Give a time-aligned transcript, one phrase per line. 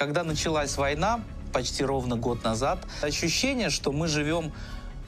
[0.00, 1.20] Когда началась война,
[1.52, 4.50] почти ровно год назад, ощущение, что мы живем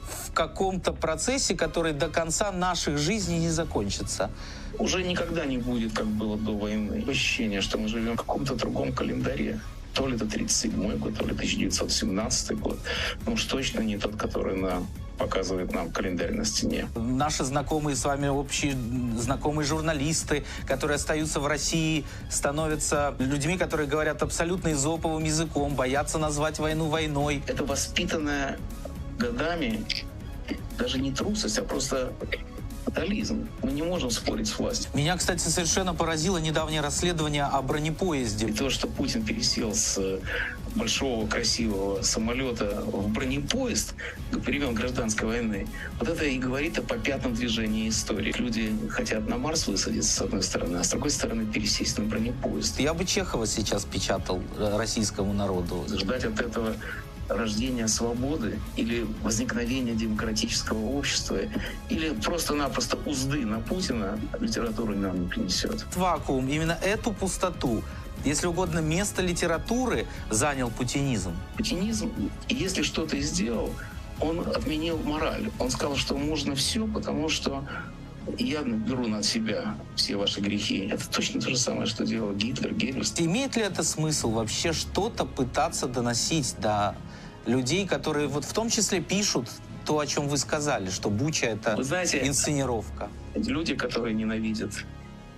[0.03, 4.29] в каком-то процессе, который до конца наших жизней не закончится.
[4.77, 7.03] Уже никогда не будет, как было до войны.
[7.09, 9.59] Ощущение, что мы живем в каком-то другом календаре.
[9.95, 12.77] То ли это 37 год, то ли 1917 год.
[13.25, 14.83] Ну уж точно не тот, который на
[15.17, 16.87] показывает нам календарь на стене.
[16.95, 18.75] Наши знакомые с вами общие
[19.17, 26.59] знакомые журналисты, которые остаются в России, становятся людьми, которые говорят абсолютно изоповым языком, боятся назвать
[26.59, 27.43] войну войной.
[27.47, 28.57] Это воспитанная
[29.17, 29.85] годами
[30.77, 32.11] даже не трусость, а просто
[32.85, 33.47] фатализм.
[33.61, 34.89] Мы не можем спорить с властью.
[34.93, 38.47] Меня, кстати, совершенно поразило недавнее расследование о бронепоезде.
[38.47, 39.99] И то, что Путин пересел с
[40.75, 43.93] большого красивого самолета в бронепоезд
[44.31, 45.67] времен гражданской войны,
[45.99, 48.33] вот это и говорит о попятном движении истории.
[48.37, 52.79] Люди хотят на Марс высадиться, с одной стороны, а с другой стороны пересесть на бронепоезд.
[52.79, 55.85] Я бы Чехова сейчас печатал э, российскому народу.
[55.87, 56.75] Ждать от этого
[57.29, 61.37] рождения свободы или возникновения демократического общества
[61.89, 65.85] или просто-напросто узды на Путина литература нам не принесет.
[65.95, 67.83] Вакуум, именно эту пустоту
[68.25, 71.35] если угодно, место литературы занял путинизм.
[71.57, 72.09] Путинизм,
[72.47, 73.71] если что-то и сделал,
[74.21, 75.51] он отменил мораль.
[75.59, 77.65] Он сказал, что можно все, потому что
[78.37, 80.87] я беру на себя все ваши грехи.
[80.89, 83.13] Это точно то же самое, что делал Гитлер, Геббельс.
[83.17, 86.95] Имеет ли это смысл вообще что-то пытаться доносить до
[87.45, 89.49] людей, которые вот в том числе пишут
[89.85, 93.09] то, о чем вы сказали, что Буча— это вы знаете, инсценировка?
[93.35, 94.71] Люди, которые ненавидят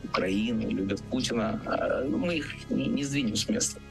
[0.04, 3.82] Украину, любят Путина, а, мы их не, не сдвинем с места.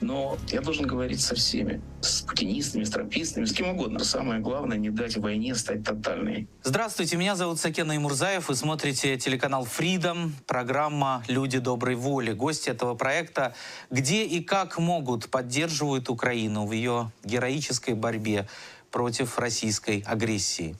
[0.00, 4.04] Но я должен говорить со всеми, с путинистами, с трампистами, с кем угодно.
[4.04, 6.46] Самое главное, не дать войне стать тотальной.
[6.62, 8.48] Здравствуйте, меня зовут Сакен Имурзаев.
[8.48, 12.32] Вы смотрите телеканал Freedom, программа «Люди доброй воли».
[12.32, 13.54] Гости этого проекта
[13.90, 18.48] где и как могут поддерживают Украину в ее героической борьбе
[18.90, 20.76] против российской агрессии.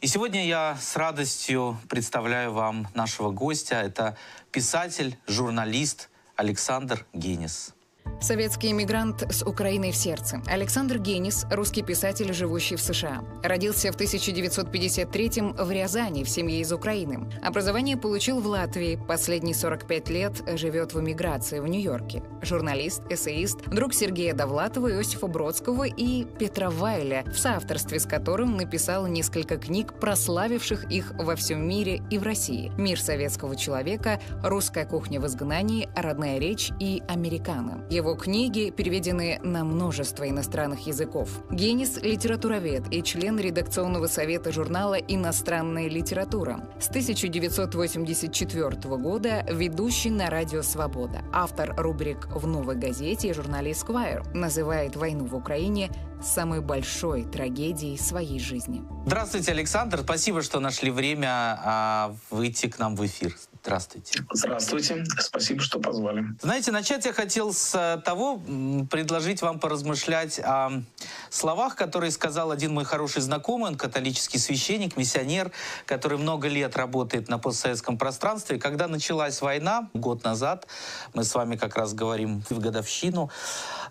[0.00, 3.76] И сегодня я с радостью представляю вам нашего гостя.
[3.76, 4.16] Это
[4.50, 7.74] писатель, журналист Александр Генис.
[8.22, 10.40] Советский иммигрант с Украиной в сердце.
[10.46, 13.24] Александр Генис– русский писатель, живущий в США.
[13.42, 17.28] Родился в 1953-м в Рязани, в семье из Украины.
[17.42, 18.96] Образование получил в Латвии.
[19.08, 22.22] Последние 45 лет живет в эмиграции в Нью-Йорке.
[22.42, 29.08] Журналист, эссеист, друг Сергея Довлатова, Иосифа Бродского и Петра Вайля, в соавторстве с которым написал
[29.08, 32.70] несколько книг, прославивших их во всем мире и в России.
[32.78, 37.84] «Мир советского человека», «Русская кухня в изгнании», «Родная речь» и «Американо».
[37.92, 41.28] Его книги переведены на множество иностранных языков.
[41.50, 46.66] Генис– литературовед и член редакционного совета журнала «Иностранная литература».
[46.80, 51.22] С 1984 года ведущий на радио «Свобода».
[51.34, 55.90] Автор рубрик «В новой газете» и журнале «Сквайр» называет войну в Украине
[56.22, 58.82] самой большой трагедией своей жизни.
[59.04, 60.00] Здравствуйте, Александр.
[60.02, 63.36] Спасибо, что нашли время а, выйти к нам в эфир.
[63.62, 64.24] Здравствуйте.
[64.32, 65.04] Здравствуйте.
[65.20, 66.24] Спасибо, что позвали.
[66.42, 68.42] Знаете, начать я хотел с э, того,
[68.90, 70.82] предложить вам поразмышлять о
[71.30, 75.52] словах, которые сказал один мой хороший знакомый, он католический священник, миссионер,
[75.86, 78.58] который много лет работает на постсоветском пространстве.
[78.58, 80.66] Когда началась война, год назад,
[81.14, 83.30] мы с вами как раз говорим в годовщину,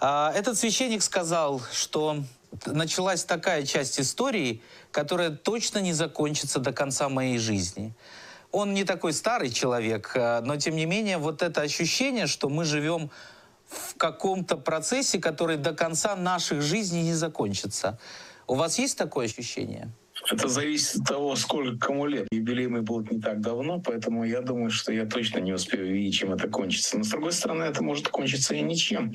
[0.02, 2.18] а, этот священник сказал, что
[2.66, 4.62] началась такая часть истории,
[4.92, 7.94] которая точно не закончится до конца моей жизни.
[8.52, 12.66] Он не такой старый человек, э, но тем не менее вот это ощущение, что мы
[12.66, 13.10] живем
[13.68, 17.98] в каком-то процессе, который до конца наших жизней не закончится.
[18.48, 19.94] У вас есть такое ощущение?
[20.30, 22.28] Это зависит от того, сколько кому лет.
[22.32, 26.20] Юбилей мой был не так давно, поэтому я думаю, что я точно не успею видеть,
[26.20, 26.98] чем это кончится.
[26.98, 29.14] Но, с другой стороны, это может кончиться и ничем.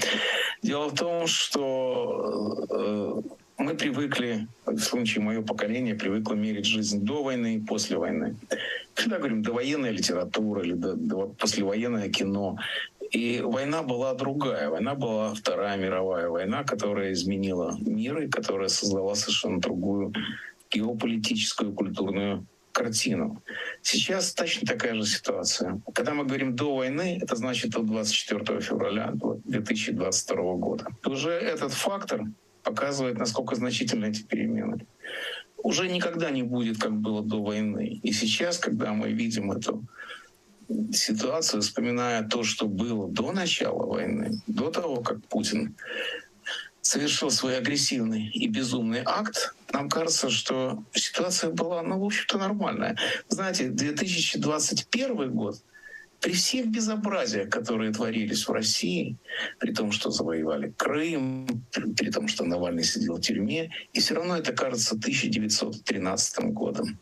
[0.62, 3.22] Дело в том, что э,
[3.59, 8.37] мы привыкли, в случае мое поколение привыкло мерить жизнь до войны и после войны.
[8.94, 12.59] Всегда говорим, довоенная литература или до, до, послевоенное кино.
[13.10, 14.69] И война была другая.
[14.69, 20.13] Война была Вторая мировая война, которая изменила мир и которая создала совершенно другую
[20.71, 23.42] геополитическую культурную картину.
[23.80, 25.80] Сейчас точно такая же ситуация.
[25.95, 30.86] Когда мы говорим до войны, это значит до 24 февраля 2022 года.
[31.07, 32.25] Уже этот фактор
[32.66, 34.86] показывает, насколько значительны эти перемены.
[35.57, 38.01] Уже никогда не будет, как было до войны.
[38.03, 39.84] И сейчас, когда мы видим эту
[40.92, 45.77] ситуацию, вспоминая то, что было до начала войны, до того, как Путин
[46.80, 52.97] совершил свой агрессивный и безумный акт, нам кажется, что ситуация была, ну, в общем-то, нормальная.
[53.28, 55.57] Знаете, 2021 год—
[56.21, 59.16] при всех безобразиях, которые творились в России,
[59.59, 64.36] при том, что завоевали Крым, при, том, что Навальный сидел в тюрьме, и все равно
[64.36, 66.98] это кажется 1913 годом.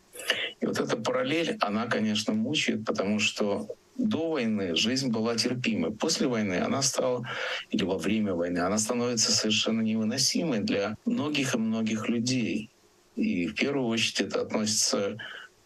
[0.61, 5.93] И вот эта параллель, она, конечно, мучает, потому что до войны жизнь была терпимой.
[5.93, 7.29] После войны она стала,
[7.71, 12.71] или во время войны, она становится совершенно невыносимой для многих и многих людей.
[13.17, 15.17] И в первую очередь это относится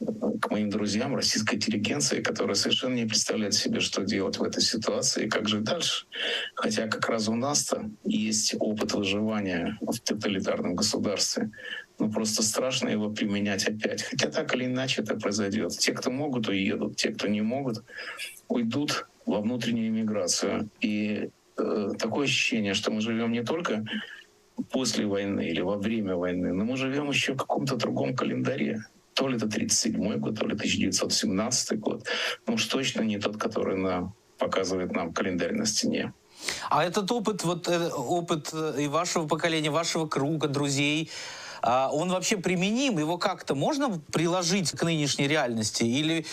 [0.00, 5.26] к моим друзьям, российской интеллигенции, которая совершенно не представляет себе, что делать в этой ситуации
[5.26, 6.06] и как жить дальше.
[6.54, 11.50] Хотя как раз у нас-то есть опыт выживания в тоталитарном государстве.
[11.98, 14.02] Ну, просто страшно его применять опять.
[14.02, 15.72] Хотя так или иначе это произойдет.
[15.72, 16.96] Те, кто могут, уедут.
[16.96, 17.82] Те, кто не могут,
[18.46, 20.70] уйдут во внутреннюю иммиграцию.
[20.80, 23.84] И э, такое ощущение, что мы живем не только
[24.70, 28.84] после войны или во время войны, но мы живем еще в каком-то другом календаре
[29.18, 32.06] то ли это 37 год, то ли 1917 год.
[32.46, 36.12] Ну уж точно не тот, который на, показывает нам календарь на стене.
[36.70, 41.10] А этот опыт, вот э, опыт э, и вашего поколения, вашего круга, друзей,
[41.62, 42.98] а он вообще применим?
[43.00, 45.82] Его как-то можно приложить к нынешней реальности?
[45.82, 46.24] Или,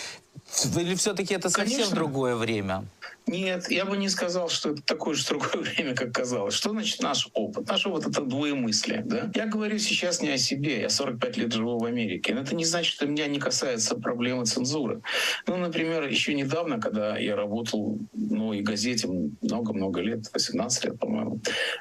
[0.76, 1.96] или все-таки это совсем Конечно.
[1.96, 2.84] другое время?
[3.28, 6.54] Нет, я бы не сказал, что это такое же другое время, как казалось.
[6.54, 7.66] Что значит наш опыт?
[7.68, 9.02] Наш опыт— это двоемыслие.
[9.04, 9.30] Да?
[9.34, 10.80] Я говорю сейчас не о себе.
[10.82, 12.34] Я 45 лет живу в Америке.
[12.34, 15.02] Но это не значит, что меня не касается проблемы цензуры.
[15.48, 19.08] Ну, например, еще недавно, когда я работал ну, и газете
[19.42, 21.40] много-много лет, 18 лет, по-моему,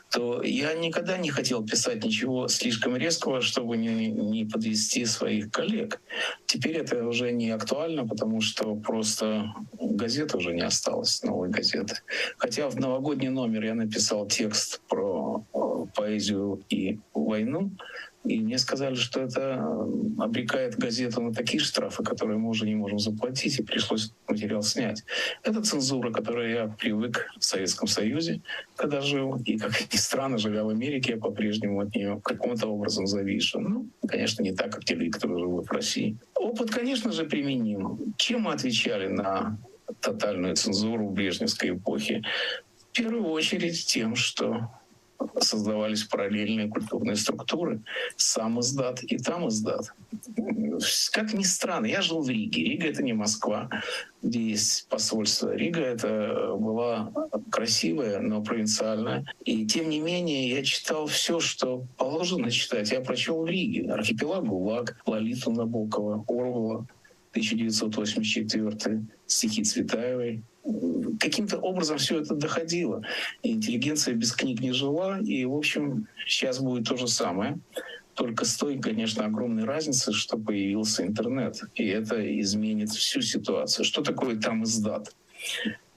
[0.09, 6.01] то я никогда не хотел писать ничего слишком резкого, чтобы не, не подвести своих коллег.
[6.47, 11.21] Теперь это уже не актуально, потому что просто газеты уже не осталось.
[11.21, 11.95] Но новой газеты.
[12.37, 17.71] Хотя в новогодний номер я написал текст про э, поэзию и войну,
[18.25, 22.75] и мне сказали, что это э, обрекает газету на такие штрафы, которые мы уже не
[22.75, 25.03] можем заплатить, и пришлось материал снять.
[25.43, 28.41] Это цензура, которой я привык в Советском Союзе,
[28.75, 29.39] когда жил.
[29.45, 33.59] И, как ни странно, живя в Америке, я по-прежнему от нее каким-то образом завишу.
[33.59, 36.17] Ну, конечно, не так, как те люди, которые живут в России.
[36.35, 38.13] Опыт, конечно же, применим.
[38.17, 39.59] Чем мы отвечали на
[40.05, 42.21] тотальную цензуру брежневской эпохе.
[42.91, 44.69] В первую очередь тем, что
[45.39, 47.81] создавались параллельные культурные структуры.
[48.15, 49.93] Сам издат и там издат.
[51.11, 52.63] Как ни странно, я жил в Риге.
[52.63, 53.69] Рига— это не Москва,
[54.21, 55.55] где есть посольство.
[55.55, 57.11] Рига— это была
[57.49, 59.25] красивая, но провинциальная.
[59.45, 62.91] И тем не менее я читал все, что положено читать.
[62.91, 63.91] Я прочел в Риге.
[63.91, 66.85] Архипелаг ГУЛАГ, Лолиту Набокова, Орвала,
[67.35, 70.41] 1984 стихи Цветаевой.
[71.19, 73.03] Каким-то образом все это доходило.
[73.43, 77.59] Интеллигенция без книг не жила, и, в общем, сейчас будет то же самое.
[78.13, 81.61] Только с той, конечно, огромной разницы, что появился интернет.
[81.75, 83.83] И это изменит всю ситуацию.
[83.83, 85.13] Что такое там издат?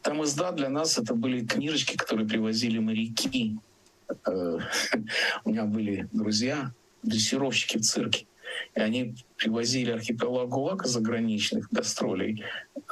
[0.02, 3.58] Там издат для нас это были книжечки, которые привозили моряки.
[4.26, 4.58] Э,
[5.44, 6.72] у меня были друзья,
[7.04, 8.26] дрессировщики в цирке.
[8.74, 12.44] И они привозили архипелаг ГУЛАГ заграничных гастролей,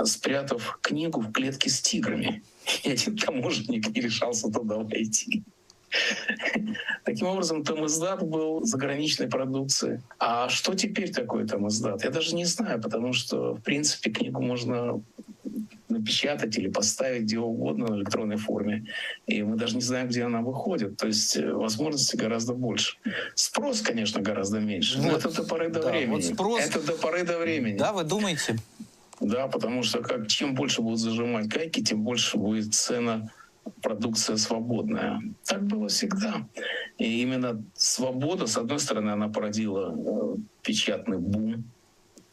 [0.04, 2.42] спрятав книгу в клетке с тиграми.
[2.84, 5.44] И один таможенник не решался туда войти.
[7.04, 10.00] Таким образом, Томиздат был заграничной продукцией.
[10.18, 12.04] А что теперь такое Томиздат?
[12.04, 15.02] Я даже не знаю, потому что, в принципе, книгу можно
[15.88, 18.86] напечатать или поставить где угодно в электронной форме.
[19.26, 20.96] И мы даже не знаем, где она выходит.
[20.96, 22.96] То есть э, возможностей гораздо больше.
[23.34, 24.98] Спрос, конечно, гораздо меньше.
[24.98, 26.14] Но это до поры до да, времени.
[26.14, 26.60] Вот спрос...
[26.60, 27.76] Это до поры до времени.
[27.76, 28.56] Да, вы думаете?
[29.20, 33.30] Да, потому что как, чем больше будут зажимать гайки, тем больше будет цена
[33.82, 35.20] продукция свободная.
[35.44, 36.46] Так было всегда.
[36.98, 41.64] И именно свобода, с одной стороны, она породила э, печатный бум,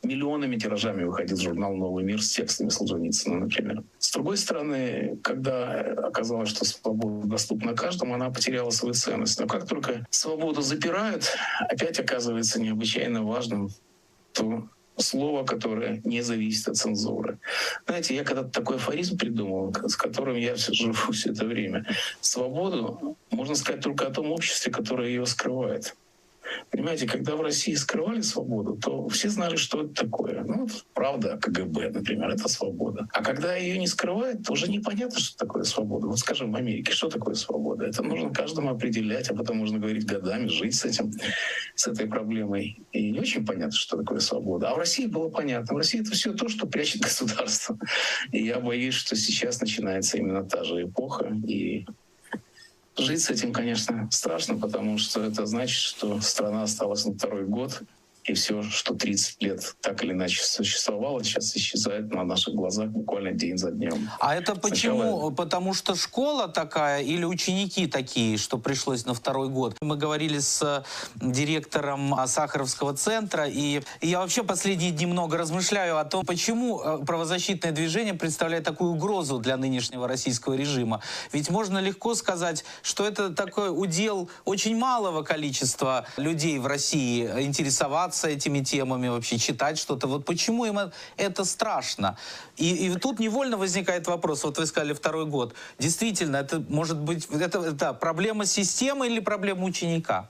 [0.04, 3.84] миллионами тиражами выходил журнал «Новый мир» с текстами Солженицына, например.
[4.00, 9.40] С другой стороны, когда оказалось, что свобода доступна каждому, она потеряла свою ценность.
[9.40, 11.32] Но как только свободу запирают,
[11.70, 13.70] опять оказывается необычайно важным
[14.34, 14.68] то
[14.98, 17.40] слово, которое не зависит от цензуры.
[17.88, 21.86] Знаете, я когда-то такой афоризм придумал, с которым я живу все это время.
[22.22, 25.96] Свободу можно сказать только о том обществе, которое ее скрывает.
[26.72, 30.44] Понимаете, когда в России скрывали свободу, то все знали, что это такое.
[30.44, 33.08] Ну, правда КГБ, например, это свобода.
[33.14, 36.08] А когда ее не скрывают, то уже непонятно, что такое свобода.
[36.08, 37.86] Вот скажем, в Америке что такое свобода?
[37.86, 41.12] Это нужно каждому определять, а потом можно говорить годами, жить с этим,
[41.76, 42.86] с этой проблемой.
[42.92, 44.70] И не очень понятно, что такое свобода.
[44.70, 45.76] А в России было понятно.
[45.76, 47.78] В России это все то, что прячет государство.
[48.32, 51.86] И я боюсь, что сейчас начинается именно та же эпоха, и
[52.98, 57.82] Жить с этим, конечно, страшно, потому что это значит, что страна осталась на второй год
[58.24, 63.32] и все, что 30 лет так или иначе существовало, сейчас исчезает на наших глазах буквально
[63.32, 64.10] день за днем.
[64.20, 65.00] А это почему?
[65.00, 65.32] Сначала...
[65.32, 69.76] Потому что школа такая или ученики такие, что пришлось на второй год?
[69.82, 76.26] Мы говорили с директором Сахаровского центра, и я вообще последние дни много размышляю о том,
[76.26, 81.02] почему э, правозащитное движение представляет такую угрозу для нынешнего российского режима.
[81.34, 88.13] Ведь можно легко сказать, что это такой удел очень малого количества людей в России интересоваться
[88.24, 90.08] этими темами, вообще читать что-то.
[90.08, 90.80] Вот почему им
[91.18, 92.18] это страшно?
[92.58, 95.56] И, и тут невольно возникает вопрос, вот вы сказали второй год.
[95.80, 100.30] Действительно, это может быть это, это проблема системы или проблема ученика?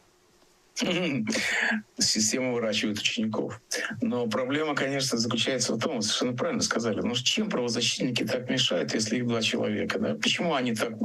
[2.00, 3.62] Система выращивает учеников.
[4.02, 9.18] Но проблема, конечно, заключается в том, совершенно правильно сказали, ну чем правозащитники так мешают, если
[9.18, 10.00] их два человека?
[10.00, 10.16] Да?
[10.16, 10.98] Почему они так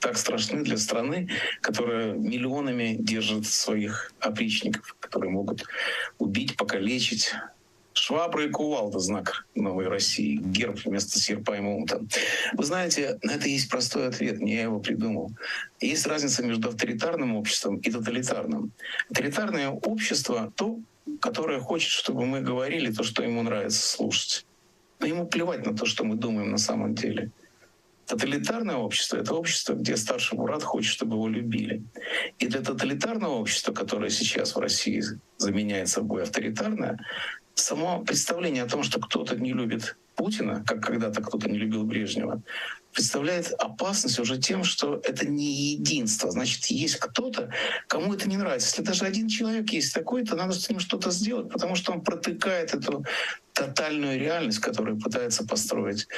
[0.00, 1.28] так страшны для страны,
[1.60, 5.64] которая миллионами держит своих опричников, которые могут
[6.18, 7.32] убить, покалечить.
[7.92, 12.00] Швабра и кувалда— знак новой России, герб вместо серпа и молота.
[12.54, 15.32] Вы знаете, на это есть простой ответ, не я его придумал.
[15.80, 18.72] Есть разница между авторитарным обществом и тоталитарным.
[19.10, 20.78] Авторитарное общество— то,
[21.20, 24.46] которое хочет, чтобы мы говорили то, что ему нравится слушать.
[25.00, 27.30] Но ему плевать на то, что мы думаем на самом деле.
[28.10, 31.84] Тоталитарное общество— это общество, где старший брат хочет, чтобы его любили.
[32.40, 35.00] И для тоталитарного общества, которое сейчас в России
[35.38, 36.98] заменяет собой авторитарное,
[37.54, 42.42] само представление о том, что кто-то не любит Путина, как когда-то кто-то не любил Брежнева,
[42.92, 46.30] представляет опасность уже тем, что это не единство.
[46.30, 47.50] Значит, есть кто-то,
[47.86, 48.68] кому это не нравится.
[48.68, 52.02] Если даже один человек есть такой, то надо с ним что-то сделать, потому что он
[52.02, 53.04] протыкает эту
[53.52, 56.08] тотальную реальность, которую пытаются построить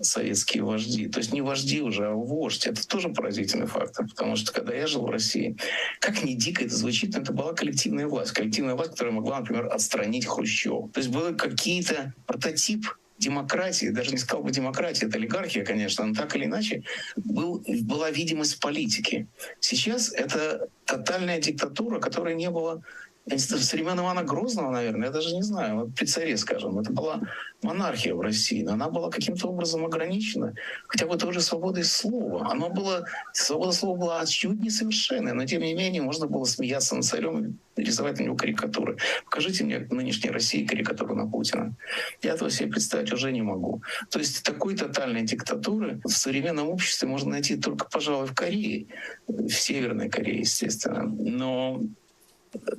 [0.00, 1.08] советские вожди.
[1.08, 2.66] То есть не вожди уже, а вождь.
[2.66, 5.56] Это тоже поразительный фактор, потому что когда я жил в России,
[6.00, 8.32] как ни дико это звучит, но это была коллективная власть.
[8.32, 10.88] Коллективная власть, которая могла, например, отстранить Хрущева.
[10.90, 12.86] То есть был какие-то прототип
[13.18, 16.82] демократии, даже не сказал бы демократия, это олигархия, конечно, но так или иначе
[17.16, 19.26] был, была видимость политики.
[19.60, 22.82] Сейчас это тотальная диктатура, которой не было
[23.28, 27.20] с времен Ивана Грозного, наверное, я даже не знаю, при царе, скажем, это была
[27.60, 30.54] монархия в России, но она была каким-то образом ограничена,
[30.86, 32.48] хотя бы тоже свободой слова.
[32.50, 37.04] Оно было, свобода слова была отчуть несовершенная, но тем не менее можно было смеяться над
[37.04, 38.96] царем и рисовать на него карикатуры.
[39.24, 41.74] Покажите мне нынешней России карикатуру на Путина.
[42.22, 43.82] Я этого себе представить уже не могу.
[44.08, 48.86] То есть такой тотальной диктатуры в современном обществе можно найти только, пожалуй, в Корее,
[49.26, 51.02] в Северной Корее, естественно.
[51.02, 51.82] Но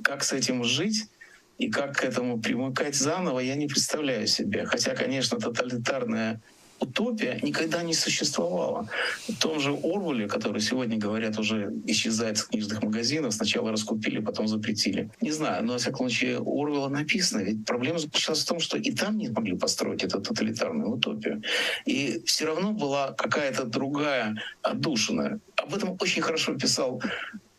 [0.02, 1.08] как с этим жить
[1.58, 4.64] и как к этому примыкать заново, я не представляю себе.
[4.64, 6.40] Хотя, конечно, тоталитарная
[6.80, 8.88] утопия никогда не существовала.
[9.28, 14.48] В том же Орвеле, который сегодня, говорят, уже исчезает с книжных магазинов, сначала раскупили, потом
[14.48, 15.10] запретили.
[15.20, 17.42] Не знаю, но, во всяком случае, Орвела написано.
[17.42, 21.42] Ведь проблема заключалась в том, что и там не могли построить эту тоталитарную утопию.
[21.84, 25.40] И все равно была какая-то другая отдушина.
[25.56, 27.02] Об этом очень хорошо писал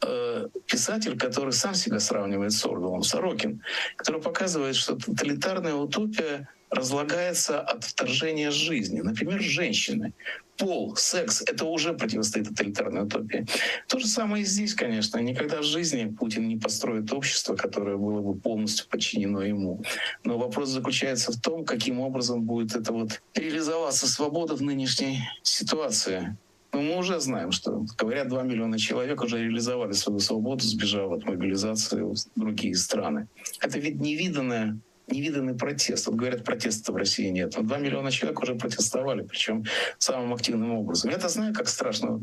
[0.01, 3.61] Э, писатель, который сам себя сравнивает с Орвелом, Сорокин,
[3.97, 9.01] который показывает, что тоталитарная утопия разлагается от вторжения жизни.
[9.01, 10.13] Например, женщины.
[10.57, 13.45] Пол, секс— это уже противостоит тоталитарной утопии.
[13.87, 15.17] То же самое и здесь, конечно.
[15.19, 19.83] Никогда в жизни Путин не построит общество, которое было бы полностью подчинено ему.
[20.23, 26.37] Но вопрос заключается в том, каким образом будет это вот реализоваться свобода в нынешней ситуации.
[26.71, 31.25] Но мы уже знаем, что, говорят, 2 миллиона человек уже реализовали свою свободу, сбежав от
[31.25, 33.27] мобилизации в другие страны.
[33.59, 34.77] Это ведь невиданное
[35.11, 36.07] невиданный протест.
[36.07, 37.53] Вот говорят, протеста в России нет.
[37.57, 39.65] Но 2 миллиона человек уже протестовали, причем
[39.97, 41.09] самым активным образом.
[41.11, 42.21] Я-то знаю, как страшно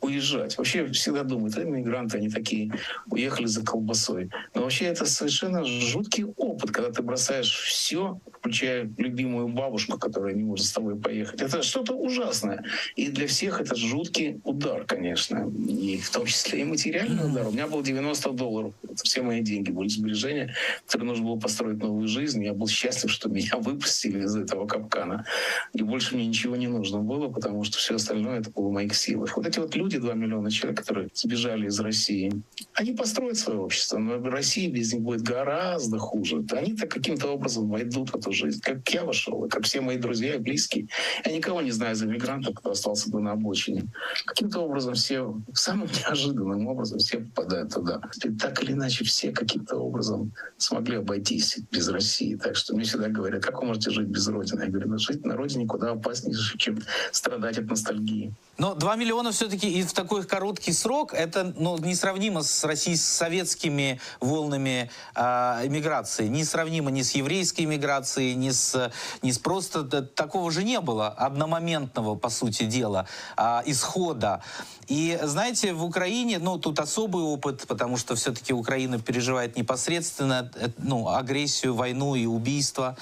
[0.00, 0.56] уезжать.
[0.58, 2.72] Вообще всегда думают, а мигранты, они такие,
[3.10, 4.30] уехали за колбасой.
[4.54, 10.42] Но вообще это совершенно жуткий опыт, когда ты бросаешь все, включая любимую бабушку, которая не
[10.42, 11.40] может с тобой поехать.
[11.42, 12.64] Это что-то ужасное.
[12.96, 15.50] И для всех это жуткий удар, конечно.
[15.68, 17.46] И в том числе и материальный удар.
[17.46, 18.74] У меня был 90 долларов.
[18.82, 20.54] Это все мои деньги были сбережения,
[20.86, 22.42] которые нужно было построить новую жизнь.
[22.44, 25.24] Я был счастлив, что меня выпустили из этого капкана.
[25.72, 28.94] И больше мне ничего не нужно было, потому что все остальное это было в моих
[28.94, 29.36] силах.
[29.36, 32.32] Вот эти вот люди, 2 миллиона человек, которые сбежали из России,
[32.74, 36.44] они построят свое общество, но в России без них будет гораздо хуже.
[36.52, 40.38] Они-то каким-то образом войдут в эту жизнь, как я вошел, как все мои друзья и
[40.38, 40.88] близкие.
[41.24, 43.84] Я никого не знаю за мигрантов, кто остался бы на обочине.
[44.26, 48.00] Каким-то образом все, самым неожиданным образом все попадают туда.
[48.24, 52.36] И так или иначе все каким-то образом смогли обойтись без России.
[52.36, 54.62] Так что мне всегда говорят, как вы можете жить без Родины?
[54.62, 56.78] Я говорю, ну жить на Родине куда опаснее, чем
[57.12, 58.32] страдать от ностальгии.
[58.58, 62.96] Но 2 миллиона все все-таки и в такой короткий срок это ну, несравнимо с, Россией,
[62.96, 65.20] с советскими волнами э,
[65.66, 68.92] иммиграции, несравнимо ни с еврейской иммиграцией, ни с,
[69.22, 74.42] ни с просто такого же не было, одномоментного, по сути дела, э, исхода.
[74.86, 80.68] И знаете, в Украине, ну, тут особый опыт, потому что все-таки Украина переживает непосредственно э,
[80.78, 82.96] ну, агрессию, войну и убийство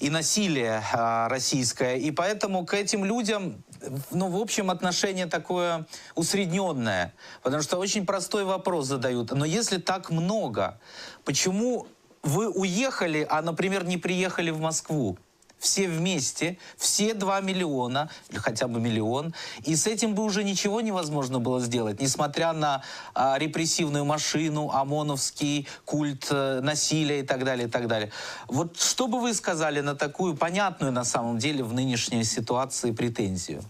[0.00, 1.96] и насилие а, российское.
[1.96, 3.62] И поэтому к этим людям,
[4.10, 7.14] ну, в общем, отношение такое усредненное.
[7.42, 9.30] Потому что очень простой вопрос задают.
[9.32, 10.80] Но если так много,
[11.24, 11.86] почему
[12.22, 15.18] вы уехали, а, например, не приехали в Москву?
[15.58, 19.34] Все вместе, все 2 миллиона, или хотя бы миллион,
[19.64, 22.82] и с этим бы уже ничего невозможно было сделать, несмотря на
[23.14, 28.10] а, репрессивную машину, ОМОНовский культ э, насилия и так далее, и так далее.
[28.46, 33.62] Вот что бы вы сказали на такую понятную на самом деле в нынешней ситуации претензию?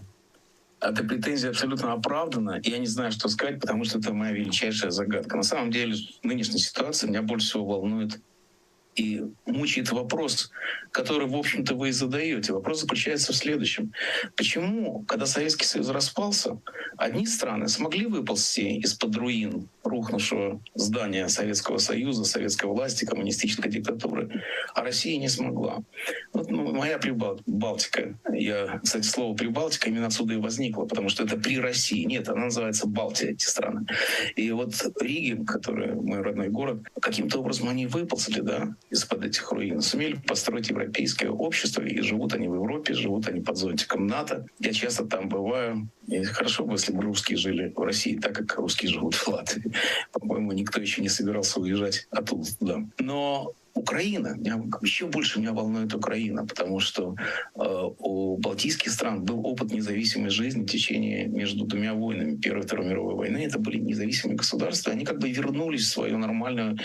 [0.81, 4.91] Эта претензия абсолютно оправдана, и я не знаю, что сказать, потому что это моя величайшая
[4.91, 5.35] загадка.
[5.35, 8.21] На самом деле, в нынешней ситуации меня больше всего волнует
[8.99, 10.51] и мучает вопрос,
[10.91, 12.51] который, в общем-то, вы и задаете.
[12.51, 13.93] Вопрос заключается в следующем.
[14.35, 16.59] Почему, когда Советский Союз распался,
[16.97, 24.43] одни страны смогли выползти из-под руин рухнувшего здания Советского Союза, советской власти, коммунистической диктатуры,
[24.75, 25.79] а Россия не смогла.
[26.33, 31.37] Вот ну, моя Прибалтика, я, кстати, слово Прибалтика именно отсюда и возникло, потому что это
[31.37, 32.03] при России.
[32.03, 33.85] Нет, она называется Балтия, эти страны.
[34.35, 39.81] И вот Риги, который мой родной город, каким-то образом они выползли, да, из-под этих руин,
[39.81, 44.45] сумели построить европейское общество, и живут они в Европе, живут они под зонтиком НАТО.
[44.59, 48.57] Я часто там бываю, и хорошо бы, если бы русские жили в России так, как
[48.57, 49.71] русские живут в Латвии.
[50.11, 52.47] По-моему, никто еще не собирался уезжать оттуда.
[52.59, 52.85] Да.
[52.99, 57.15] Но Украина, меня, еще больше меня волнует Украина, потому что
[57.55, 57.59] э,
[57.99, 62.87] у балтийских стран был опыт независимой жизни в течение между двумя войнами, Первой и Второй
[62.87, 63.37] мировой войны.
[63.37, 66.77] Это были независимые государства, они как бы вернулись в свою нормальную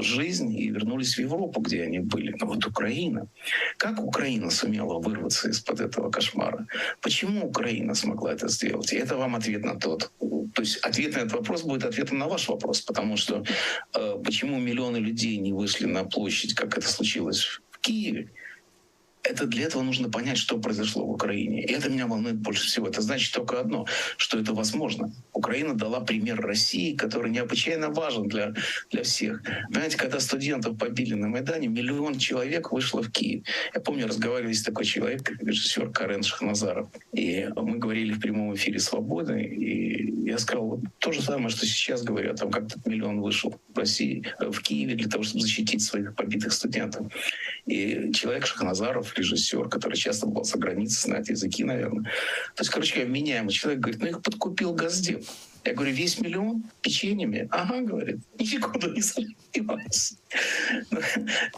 [0.00, 2.34] жизнь и вернулись в Европу, где они были.
[2.40, 3.28] Но вот Украина.
[3.76, 6.66] Как Украина сумела вырваться из-под этого кошмара?
[7.00, 8.92] Почему Украина смогла это сделать?
[8.92, 10.10] И это вам ответ на тот.
[10.54, 13.44] То есть ответ на этот вопрос будет ответом на ваш вопрос, потому что
[13.94, 18.30] э, почему миллионы людей не вышли на площадь, как это случилось в Киеве?
[19.30, 21.64] Это для этого нужно понять, что произошло в Украине.
[21.64, 22.88] И это меня волнует больше всего.
[22.88, 25.12] Это значит только одно, что это возможно.
[25.32, 28.54] Украина дала пример России, который необычайно важен для,
[28.90, 29.42] для всех.
[29.68, 33.44] Понимаете, когда студентов побили на Майдане, миллион человек вышло в Киев.
[33.74, 36.88] Я помню, разговаривали с такой человек, режиссер Карен Шахназаров.
[37.12, 41.66] И мы говорили в прямом эфире «Свободы», и я сказал вот то же самое, что
[41.66, 45.82] сейчас говорят, там как этот миллион вышел в России, в Киеве для того, чтобы защитить
[45.82, 47.12] своих побитых студентов.
[47.66, 52.04] И человек Шахназаров, режиссер, который часто был за границей, знает языки, наверное.
[52.54, 55.24] То есть, короче, меняемый человек говорит, ну их подкупил Газдеп.
[55.64, 57.46] Я говорю, весь миллион печеньями?
[57.50, 60.14] Ага, говорит, никуда не сомневаюсь.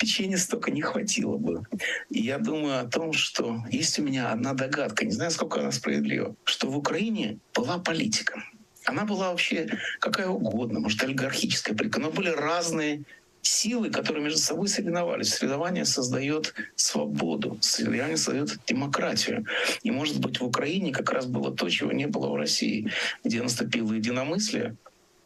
[0.01, 1.63] Печенья столько не хватило бы.
[2.11, 5.71] И я думаю о том, что есть у меня одна догадка, не знаю, сколько она
[5.71, 8.43] справедлива, что в Украине была политика.
[8.85, 9.69] Она была вообще
[10.01, 13.05] какая угодно, может, олигархическая политика, но были разные
[13.43, 15.35] силы, которые между собой соревновались.
[15.35, 19.45] Соревнование создает свободу, соревнование создает демократию.
[19.83, 22.91] И, может быть, в Украине как раз было то, чего не было в России,
[23.25, 24.77] где наступило единомыслие,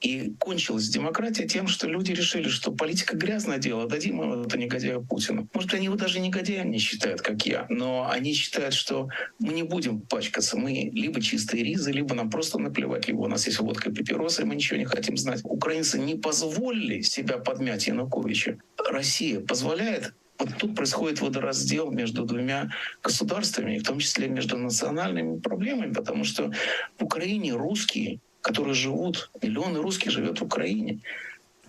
[0.00, 5.48] и кончилась демократия тем, что люди решили, что политика грязное дело, дадим это негодяю Путину.
[5.54, 9.62] Может, они его даже негодяем не считают, как я, но они считают, что мы не
[9.62, 10.56] будем пачкаться.
[10.56, 14.42] Мы либо чистые ризы, либо нам просто наплевать, либо у нас есть водка и папиросы,
[14.42, 15.40] и мы ничего не хотим знать.
[15.44, 18.58] Украинцы не позволили себя подмять Януковича.
[18.90, 22.70] Россия позволяет вот тут происходит водораздел между двумя
[23.02, 26.52] государствами, в том числе между национальными проблемами, потому что
[26.98, 31.00] в Украине русские которые живут, миллионы русских живет в Украине.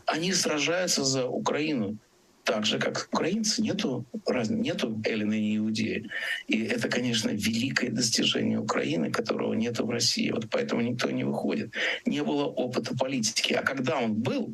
[0.06, 1.98] Они сражаются за Украину
[2.44, 3.64] так же, как украинцы.
[3.64, 6.08] Нету разницы, нету Эллины и Иудеи.
[6.48, 10.30] И это, конечно, великое достижение Украины, которого нету в России.
[10.30, 11.74] Вот поэтому никто не выходит.
[12.06, 13.54] Не было опыта политики.
[13.54, 14.54] А когда он был,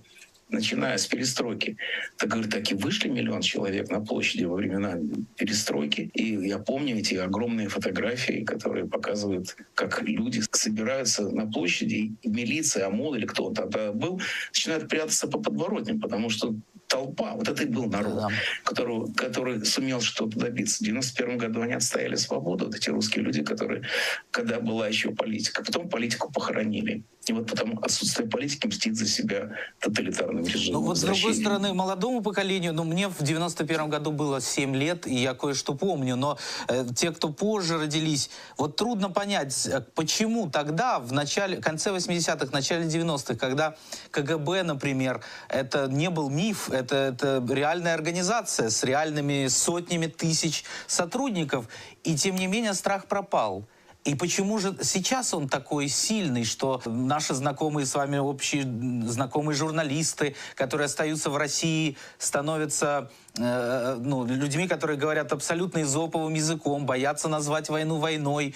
[0.54, 1.78] начиная с перестройки.
[2.18, 4.98] Так, говорит, так и вышли миллион человек на площади во времена
[5.36, 6.12] перестройки.
[6.14, 12.88] И я помню эти огромные фотографии, которые показывают, как люди собираются на площади, и милиция,
[12.88, 16.56] ОМОН или кто он тогда был, начинают прятаться по подворотням, потому что
[16.94, 18.28] толпа, вот это и был народ, да.
[18.64, 20.84] который, который сумел что-то добиться.
[20.84, 23.84] В 91 году они отстояли свободу, вот эти русские люди, которые,
[24.30, 27.04] когда была еще политика, потом политику похоронили.
[27.26, 30.82] И вот потом отсутствие политики мстит за себя тоталитарным режимом.
[30.82, 35.08] Ну вот с другой стороны, молодому поколению, ну мне в 91 году было 7 лет,
[35.08, 40.50] и я кое-что помню, но э, те, кто позже родились, вот трудно понять, э, почему
[40.50, 43.78] тогда, в начале, конце 80-х, начале 90-х, когда
[44.12, 51.70] КГБ, например, это не был миф, это, это реальная организация с реальными сотнями тысяч сотрудников,
[52.04, 53.66] и тем не менее страх пропал.
[54.04, 58.64] И почему же сейчас он такой сильный, что наши знакомые с вами общие
[59.08, 66.86] знакомые журналисты, которые остаются в России, становятся э, ну, людьми, которые говорят абсолютно изоповым языком,
[66.86, 68.56] боятся назвать войну войной.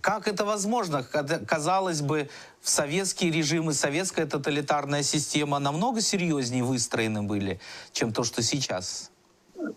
[0.00, 1.04] Как это возможно?
[1.04, 2.28] Казалось бы,
[2.60, 7.60] в советские режимы, советская тоталитарная система намного серьезнее выстроены были,
[7.92, 9.12] чем то, что сейчас.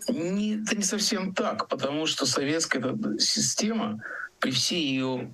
[0.08, 4.02] Не, это не совсем так, потому что советская система
[4.44, 5.30] при всей ее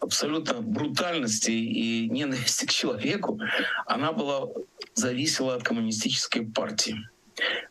[0.00, 3.38] абсолютно брутальности и ненависти к человеку,
[3.86, 4.48] она была
[4.94, 6.96] зависела от коммунистической партии.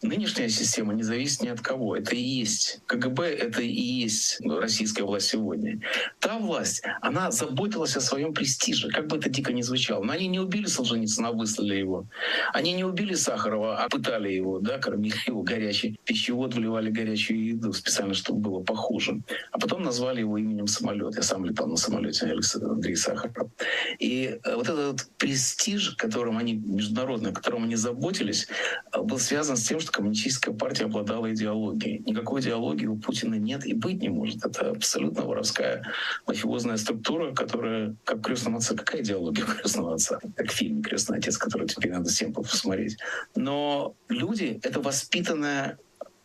[0.02, 1.96] Нынешняя система не зависит ни от кого.
[1.96, 5.82] Это и есть КГБ, это и есть российская власть сегодня.
[6.20, 10.04] Та власть, она заботилась о своем престиже, как бы это дико ни звучало.
[10.04, 12.06] Но они не убили Солженицына, а выслали его.
[12.54, 17.74] Они не убили Сахарова, а пытали его, да, кормили его горячий пищевод, вливали горячую еду
[17.74, 19.22] специально, чтобы было похуже.
[19.52, 21.16] А потом назвали его именем самолет.
[21.16, 22.26] Я сам летал на самолете
[22.62, 23.52] Андрей Сахаров.
[24.00, 28.48] И э, вот этот престиж, которым они, международный, которым они заботились,
[28.92, 32.00] э, был связан с тем, что коммунистическая партия обладала идеологией.
[32.06, 34.46] Никакой идеологии у Путина нет и быть не может.
[34.46, 35.86] Это абсолютно воровская
[36.28, 40.20] мафиозная структура, которая, как в «Крестном отце», какая идеология «Крестного отца»?
[40.36, 42.98] Как в фильме «Крестный отец», который теперь надо всем посмотреть.
[43.36, 45.78] Но люди— это воспитанная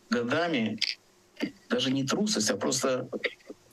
[0.09, 0.79] годами
[1.69, 3.09] даже не трусость, а просто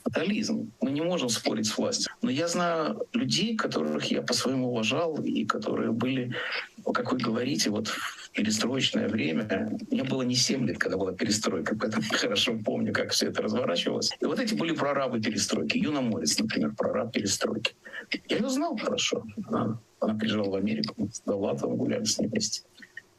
[0.05, 0.73] фатализм.
[0.81, 2.13] Мы не можем спорить с властью.
[2.23, 6.35] Но я знаю людей, которых я по-своему уважал, и которые были,
[6.93, 7.93] как вы говорите, вот
[8.33, 9.47] перестроечное время.
[9.91, 14.13] Мне было не 7 лет, когда была перестройка, поэтому хорошо помню, как все это разворачивалось.
[14.21, 15.79] И вот эти были прорабы перестройки.
[15.79, 17.75] Юна Морец, например, прораб перестройки.
[18.29, 19.25] Я ее знал хорошо.
[19.47, 22.63] Она, она приезжала в Америку, с Довлатовым гуляли с ней вместе.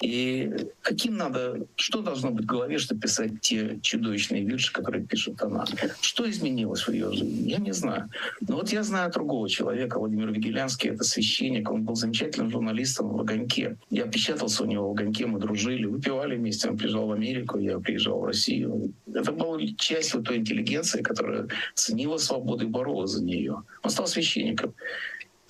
[0.04, 5.42] И каким надо, что должно быть в голове, чтобы писать те чудовищные вирши, которые пишет
[5.42, 5.64] она?
[6.02, 7.50] Что изменилось в ее жизни?
[7.50, 8.10] Я не знаю.
[8.42, 13.22] Но вот я знаю другого человека, Владимир Вигелянский, это священник, он был замечательным журналистом в
[13.22, 13.78] «Огоньке».
[13.90, 17.80] Я печатался у него в «Огоньке», мы дружили, выпивали вместе, он приезжал в Америку, я
[17.80, 18.94] приезжал в Россию.
[19.08, 23.64] Это была часть вот той интеллигенции, которая ценила свободу и боролась за нее.
[23.84, 24.74] Он стал священником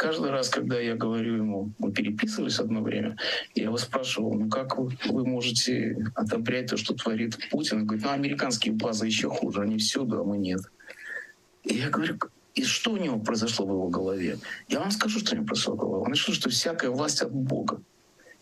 [0.03, 3.15] каждый раз, когда я говорю ему, мы переписывались одно время,
[3.55, 7.77] я его спрашивал, ну как вы, вы можете одобрять то, что творит Путин?
[7.77, 10.59] Он говорит, ну американские базы еще хуже, они всюду, а мы нет.
[11.63, 12.17] И я говорю,
[12.53, 14.39] и что у него произошло в его голове?
[14.67, 16.03] Я вам скажу, что у него произошло в голове.
[16.05, 17.81] Он решил, что всякая власть от Бога.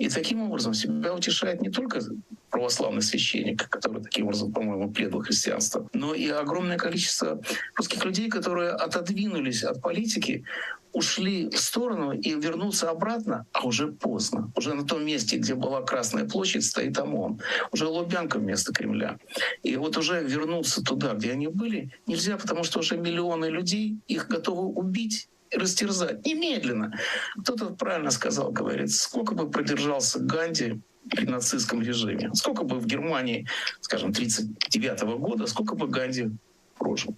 [0.01, 2.01] И таким образом себя утешает не только
[2.49, 7.39] православный священник, который таким образом, по-моему, предал христианство, но и огромное количество
[7.75, 10.43] русских людей, которые отодвинулись от политики,
[10.91, 14.51] ушли в сторону и вернуться обратно, а уже поздно.
[14.55, 17.39] Уже на том месте, где была Красная площадь, стоит ОМОН.
[17.71, 19.19] Уже Лубянка вместо Кремля.
[19.61, 24.27] И вот уже вернуться туда, где они были, нельзя, потому что уже миллионы людей, их
[24.29, 26.97] готовы убить растерзать немедленно.
[27.41, 33.47] Кто-то правильно сказал, говорит, сколько бы продержался Ганди при нацистском режиме, сколько бы в Германии,
[33.81, 36.29] скажем, 1939 года, сколько бы Ганди
[36.77, 37.15] прожил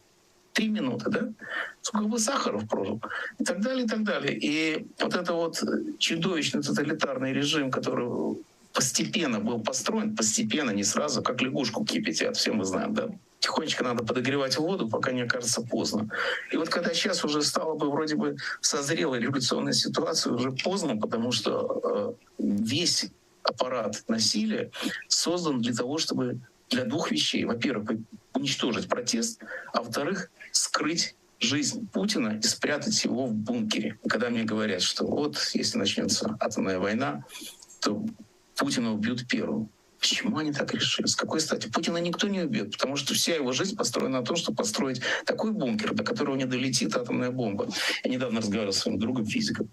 [0.54, 1.30] три минуты, да?
[1.82, 3.02] Сколько бы Сахаров прожил?
[3.40, 4.38] И так далее, и так далее.
[4.38, 5.62] И вот это вот
[6.00, 8.38] чудовищный тоталитарный режим, который
[8.72, 13.10] постепенно был построен, постепенно, не сразу, как лягушку кипятят, все мы знаем, да?
[13.44, 16.10] Тихонечко надо подогревать воду, пока не окажется поздно.
[16.54, 21.34] И вот когда сейчас уже стало бы вроде бы созрела революционная ситуация, уже поздно, потому
[21.34, 23.08] что э, весь
[23.44, 24.72] аппарат насилия
[25.10, 27.44] создан для того, чтобы для двух вещей.
[27.44, 28.00] Во-первых,
[28.34, 29.42] уничтожить протест,
[29.74, 34.00] а во-вторых, скрыть жизнь Путина и спрятать его в бункере.
[34.08, 37.26] Когда мне говорят, что вот если начнется атомная война,
[37.82, 38.06] то
[38.56, 39.70] Путина убьют первым.
[40.04, 41.08] Почему они так решили?
[41.08, 41.70] С какой стати?
[41.70, 45.54] Путина никто не убьет, потому что вся его жизнь построена на том, чтобы построить такой
[45.54, 47.70] бункер, до которого не долетит атомная бомба.
[48.04, 49.70] Я недавно разговаривал с своим другом физиком.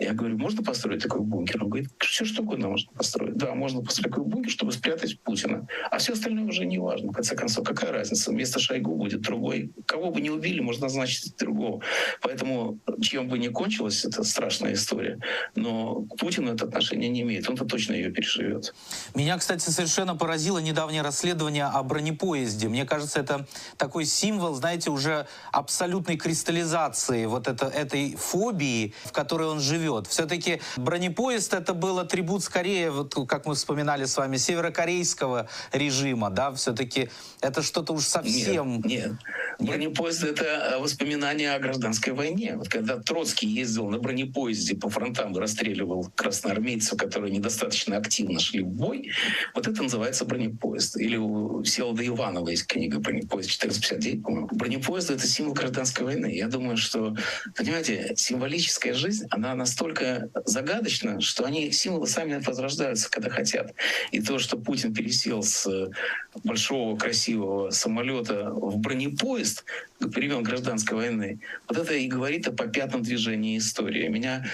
[0.00, 1.62] Я говорю, можно построить такой бункер?
[1.62, 3.36] Он говорит, все что угодно можно построить.
[3.36, 5.66] Да, можно построить такой бункер, чтобы спрятать Путина.
[5.90, 7.12] А все остальное уже не важно.
[7.12, 8.30] В конце концов, какая разница?
[8.30, 9.72] Вместо Шойгу будет другой.
[9.84, 11.82] Кого бы не убили, можно назначить другого.
[12.22, 15.18] Поэтому, чем бы ни кончилась, это страшная история.
[15.54, 17.46] Но к Путину это отношение не имеет.
[17.50, 18.74] Он-то точно ее переживет.
[19.14, 22.68] Меня, кстати, совершенно поразило недавнее расследование о бронепоезде.
[22.68, 29.46] Мне кажется, это такой символ, знаете, уже абсолютной кристаллизации вот это, этой фобии, в которой
[29.48, 30.06] он живет живет.
[30.06, 36.52] Все-таки бронепоезд это был атрибут скорее, вот, как мы вспоминали с вами, северокорейского режима, да,
[36.52, 37.08] все-таки
[37.40, 38.82] это что-то уж совсем...
[38.82, 39.12] Нет, нет.
[39.58, 42.54] Бронепоезд— это воспоминания о гражданской войне.
[42.56, 48.62] Вот когда Троцкий ездил на бронепоезде по фронтам и расстреливал красноармейцев, которые недостаточно активно шли
[48.62, 49.10] в бой,
[49.54, 50.96] вот это называется бронепоезд.
[50.96, 54.48] Или у Селода Иванова есть книга «Бронепоезд 459», по-моему.
[54.52, 56.34] Бронепоезд— это символ гражданской войны.
[56.34, 57.14] Я думаю, что,
[57.54, 59.79] понимаете, символическая жизнь, она настолько
[60.44, 63.74] загадочна, что они, символы сами возрождаются, когда хотят.
[64.12, 65.90] И то, что Путин пересел с
[66.44, 69.64] большого красивого самолета в бронепоезд,
[70.00, 74.08] времен гражданской войны, вот это и говорит о попятном движении истории.
[74.08, 74.46] Меня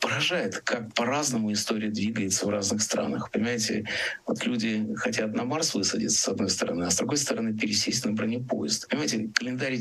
[0.00, 3.30] поражает, как по-разному история двигается в разных странах.
[3.30, 3.86] Понимаете,
[4.26, 8.12] вот люди хотят на Марс высадиться, с одной стороны, а с другой стороны пересесть на
[8.12, 8.88] бронепоезд.
[8.88, 9.78] Понимаете, календарь,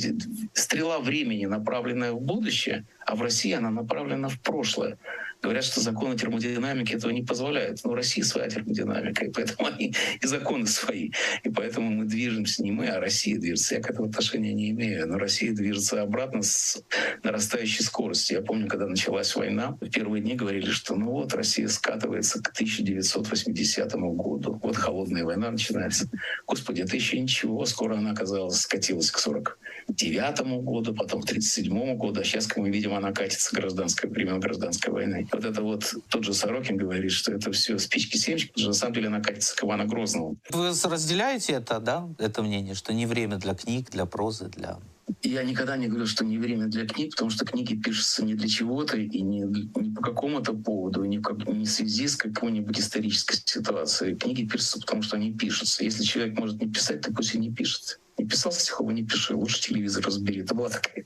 [0.53, 4.97] стрела времени, направленная в будущее, а в России она направлена в прошлое.
[5.43, 7.81] Говорят, что законы термодинамики этого не позволяют.
[7.83, 11.11] Но у России своя термодинамика, и поэтому они и законы свои.
[11.43, 13.75] И поэтому мы движемся не мы, а Россия движется.
[13.75, 15.05] Я к этому отношения не имею.
[15.05, 16.81] Но Россия движется обратно с
[17.23, 18.37] нарастающей скоростью.
[18.37, 22.47] Я помню, когда началась война, в первые дни говорили, что ну вот Россия скатывается к
[22.53, 24.61] 1980 году.
[24.63, 26.07] Вот холодная война начинается.
[26.47, 27.65] Господи, это еще ничего.
[27.65, 32.21] Скоро она, оказалась, скатилась к 49 году, потом к 37 году.
[32.21, 36.23] А сейчас, как мы видим, она катится гражданской, времен гражданской войны вот это вот тот
[36.23, 39.63] же Сорокин говорит, что это все спички-семечки, потому что на самом деле она катится к
[39.63, 40.37] Ивана Грозному.
[40.49, 44.79] Вы разделяете это, да, это мнение, что не время для книг, для прозы, для
[45.21, 48.47] я никогда не говорю, что не время для книг, потому что книги пишутся не для
[48.47, 53.35] чего-то и не, не по какому-то поводу, не, как, не в связи с какой-нибудь исторической
[53.35, 54.15] ситуацией.
[54.15, 55.83] Книги пишутся, потому что они пишутся.
[55.83, 57.99] Если человек может не писать, то пусть и не пишет.
[58.17, 59.35] Не писал стихов, не пиши.
[59.35, 60.41] Лучше телевизор разбери.
[60.41, 61.05] Это была такая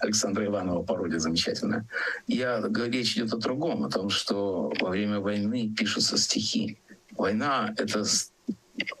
[0.00, 1.86] Александра Иванова пародия замечательная.
[2.26, 6.78] Я, речь идет о другом, о том, что во время войны пишутся стихи.
[7.12, 8.04] Война— это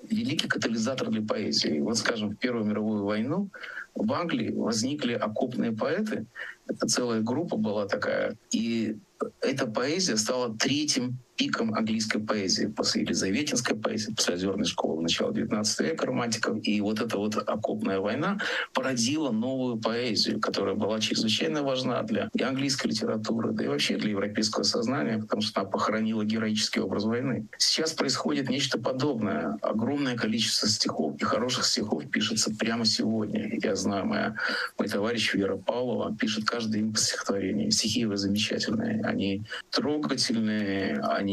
[0.02, 1.80] великий катализатор для поэзии.
[1.80, 3.50] Вот, скажем, в Первую мировую войну
[3.94, 6.26] в Англии возникли окопные поэты.
[6.66, 8.36] Это целая группа была такая.
[8.50, 8.98] И
[9.40, 15.80] эта поэзия стала третьим пиком английской поэзии после Елизаветинской поэзии, после Озерной школы начала 19
[15.80, 16.58] века романтиков.
[16.62, 18.38] И вот эта вот окопная война
[18.72, 24.10] породила новую поэзию, которая была чрезвычайно важна для и английской литературы, да и вообще для
[24.10, 27.46] европейского сознания, потому что она похоронила героический образ войны.
[27.58, 29.58] Сейчас происходит нечто подобное.
[29.62, 33.58] Огромное количество стихов и хороших стихов пишется прямо сегодня.
[33.60, 34.36] Я знаю, моя,
[34.78, 37.72] мой товарищ Вера Павлова пишет каждый день по стихотворению.
[37.72, 39.02] Стихи его замечательные.
[39.02, 41.31] Они трогательные, они,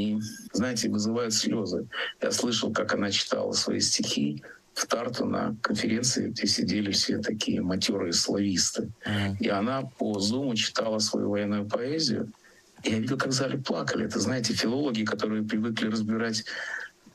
[0.53, 1.87] знаете, вызывают слезы.
[2.21, 7.61] Я слышал, как она читала свои стихи в Тарту на конференции, где сидели все такие
[7.61, 8.89] матерые слависты.
[9.05, 9.37] Mm-hmm.
[9.39, 12.31] И она по зуму читала свою военную поэзию.
[12.83, 14.05] И я видел, как в зале плакали.
[14.05, 16.45] Это, знаете, филологи, которые привыкли разбирать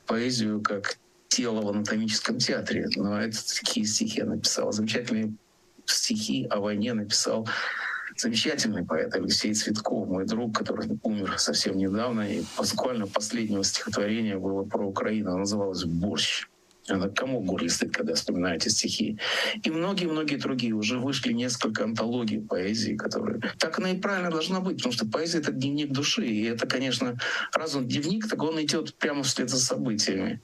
[0.05, 2.87] поэзию как тело в анатомическом театре.
[2.95, 4.71] Но это такие стихи я написал.
[4.71, 5.33] Замечательные
[5.85, 7.47] стихи о войне написал
[8.17, 12.21] замечательный поэт Алексей Цветков, мой друг, который умер совсем недавно.
[12.21, 15.37] И буквально последнего стихотворения было про Украину.
[15.37, 16.47] Называлось «Борщ».
[16.87, 19.17] Это кому горле стыд, когда вспоминаете стихи.
[19.63, 20.73] И многие-многие другие.
[20.73, 23.41] Уже вышли несколько антологий поэзии, которые...
[23.57, 26.27] Так оно и правильно должно быть, потому что поэзия— это дневник души.
[26.27, 27.17] И это, конечно,
[27.53, 30.41] раз он дневник, так он идет прямо вслед за событиями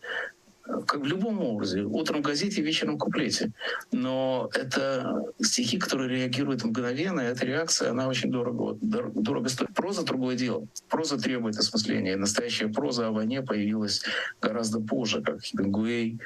[0.88, 1.84] как в любом образе.
[1.84, 3.52] Утром в газете, вечером в куплете.
[3.92, 9.74] Но это стихи, которые реагируют мгновенно, и эта реакция, она очень дорого, дорого стоит.
[9.74, 10.68] Проза— другое дело.
[10.90, 12.18] Проза требует осмысления.
[12.18, 14.04] Настоящая проза о войне появилась
[14.42, 16.20] гораздо позже, как Хемингуэй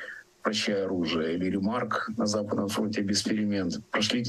[0.46, 3.72] «Прощай оружие» или «Ремарк» на Западном фронте без перемен.
[3.90, 4.24] Прошли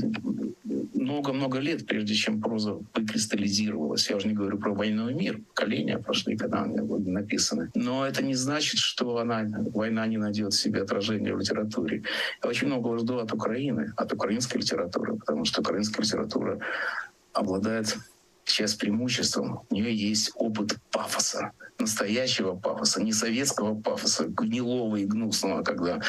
[0.95, 4.09] много-много лет, прежде чем проза выкристаллизировалась.
[4.09, 5.43] Я уже не говорю про «Войну и мир».
[5.49, 7.71] Поколения прошли, когда они были написаны.
[7.75, 12.03] Но это не значит, что она, война не найдет себе отражение в литературе.
[12.43, 16.61] Я очень много жду от Украины, от украинской литературы, потому что украинская литература
[17.35, 17.99] обладает
[18.47, 19.63] сейчас преимуществом.
[19.69, 26.01] У нее есть опыт пафоса, настоящего пафоса, не советского пафоса, гнилого и гнусного, когда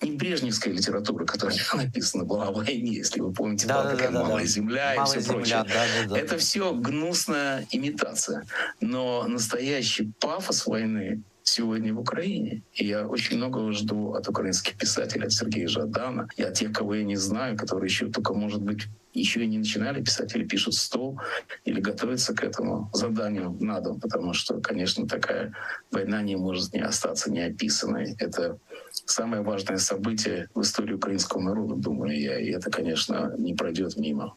[0.00, 4.10] не брежневская литература, которая написана была о войне, если вы помните, да, была да, такая
[4.12, 4.48] да, «Малая да.
[4.48, 5.64] земля» Малая и все земля, прочее.
[5.64, 6.18] Да, да, да.
[6.18, 8.46] Это все гнусная имитация.
[8.80, 12.62] Но настоящий пафос войны сегодня в Украине.
[12.74, 16.94] И я очень много жду от украинских писателей, от Сергея Жадана и от тех, кого
[16.94, 20.74] я не знаю, которые еще только, может быть, еще и не начинали писать или пишут
[20.74, 21.20] стол,
[21.64, 25.54] или готовятся к этому заданию на дом, потому что, конечно, такая
[25.90, 28.14] война не может не остаться неописанной.
[28.18, 28.58] Это
[28.92, 34.36] самое важное событие в истории украинского народа, думаю я, и это, конечно, не пройдет мимо.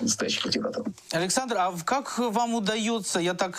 [0.00, 0.88] Настоящих литераторов.
[1.12, 3.56] Александр, а как вам удается, я так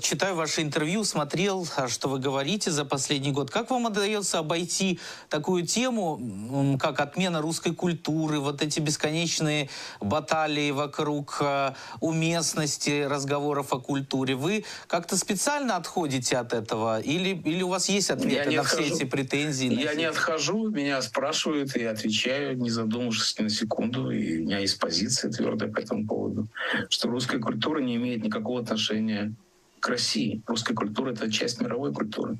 [0.00, 4.98] читаю ваше интервью, смотрел, а, что вы говорите за последний год, как вам удается обойти
[5.28, 9.68] такую тему, как отмена русской культуры, вот эти бесконечные
[10.00, 14.34] баталии вокруг а, уместности разговоров о культуре?
[14.34, 18.82] Вы как-то специально отходите от этого или, или у вас есть ответы на отхожу.
[18.82, 19.72] все эти претензии?
[19.72, 24.58] Я не отхожу, меня спрашивают, и отвечаю, не задумавшись ни на секунду, и у меня
[24.58, 26.48] есть позиция твердая по этому поводу,
[26.88, 29.34] что русская культура не имеет никакого отношения
[29.80, 30.42] к России.
[30.46, 32.38] Русская культура— это часть мировой культуры.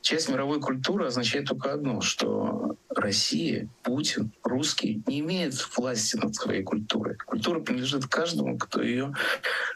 [0.00, 6.62] Часть мировой культуры означает только одно, что Россия, Путин, русский не имеет власти над своей
[6.62, 7.16] культурой.
[7.16, 9.12] Культура принадлежит каждому, кто ее,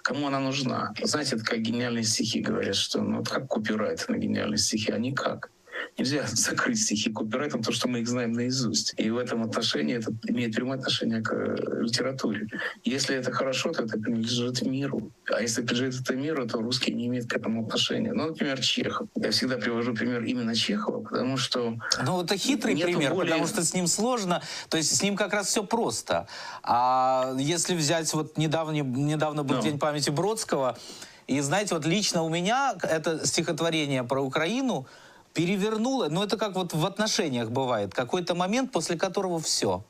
[0.02, 0.92] кому она нужна.
[1.02, 4.98] Знаете, это как гениальные стихи говорят, что ну, вот как копирайт на гениальные стихи, а
[4.98, 5.50] никак
[5.98, 8.94] нельзя закрыть стихи копирайтом, потому что мы их знаем наизусть.
[8.96, 12.48] И в этом отношении это имеет прямое отношение к э, литературе.
[12.85, 15.11] Если это хорошо, то это принадлежит миру.
[15.33, 18.12] А если принадлежит это миру, то русский не имеет к этому отношения.
[18.12, 19.09] Ну, например, Чехов.
[19.16, 21.76] Я всегда привожу пример именно Чехова, потому что...
[22.05, 23.33] Ну, это хитрый пример, более...
[23.33, 24.42] потому что с ним сложно.
[24.68, 26.26] То есть с ним как раз все просто.
[26.62, 29.62] А если взять вот недавно, недавно был no.
[29.62, 30.78] День памяти Бродского,
[31.26, 34.87] и знаете, вот лично у меня это стихотворение про Украину
[35.33, 39.85] перевернуло, но это как вот в отношениях бывает, какой-то момент, после которого все.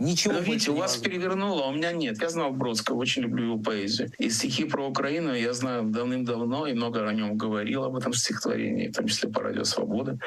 [0.00, 2.22] Ничего Но видите, у вас перевернуло, а у меня нет.
[2.22, 4.10] Я знал Бродского, очень люблю его поэзию.
[4.18, 8.88] И стихи про Украину я знаю давным-давно и много о нем говорил, об этом стихотворении,
[8.88, 10.18] в том числе по радио «Свобода».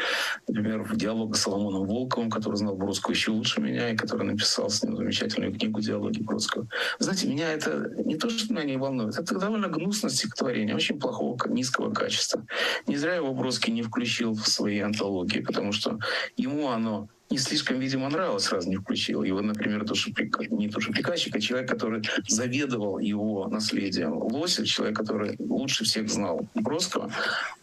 [0.47, 4.69] Например, в диалоге с Соломоном Волковым, который знал Бродского еще лучше меня, и который написал
[4.69, 6.67] с ним замечательную книгу «Диалоги Бродского».
[6.99, 11.35] знаете, меня это не то, что меня не волнует, это довольно гнусное стихотворение, очень плохого,
[11.47, 12.45] низкого качества.
[12.85, 15.97] Не зря его Бродский не включил в свои антологии, потому что
[16.37, 19.23] ему оно не слишком, видимо, нравилось, сразу не включил.
[19.23, 20.51] Его, например, душеприк...
[20.51, 24.13] не душеприказчик, а человек, который заведовал его наследием.
[24.13, 27.11] Лосев, человек, который лучше всех знал Бродского,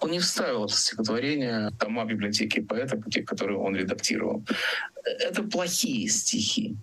[0.01, 4.43] он не вставил это стихотворение тома библиотеки поэта, которые он редактировал.
[5.05, 6.75] Это плохие стихи.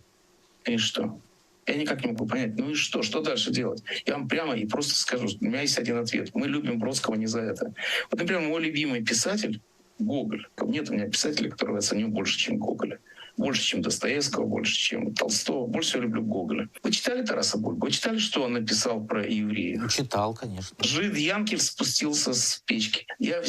[0.65, 1.19] И что?
[1.65, 3.84] Я никак не могу понять, ну и что, что дальше делать?
[4.06, 6.30] Я вам прямо и просто скажу, у меня есть один ответ.
[6.34, 7.73] Мы любим Бродского не за это.
[8.10, 9.60] Вот, например, мой любимый писатель,
[9.99, 10.47] Гоголь.
[10.62, 12.99] Нет у меня писателя, которого я ценю больше, чем Гоголя.
[13.38, 15.67] Больше, чем Достоевского, больше, чем Толстого.
[15.67, 16.69] Больше всего люблю Гоголя.
[16.81, 17.86] Вы читали Тараса Бульбу?
[17.86, 19.93] Вы читали, что он написал про евреев?
[19.93, 20.75] Читал, конечно.
[20.79, 23.05] Жид Янкель спустился с печки.
[23.19, 23.43] Я,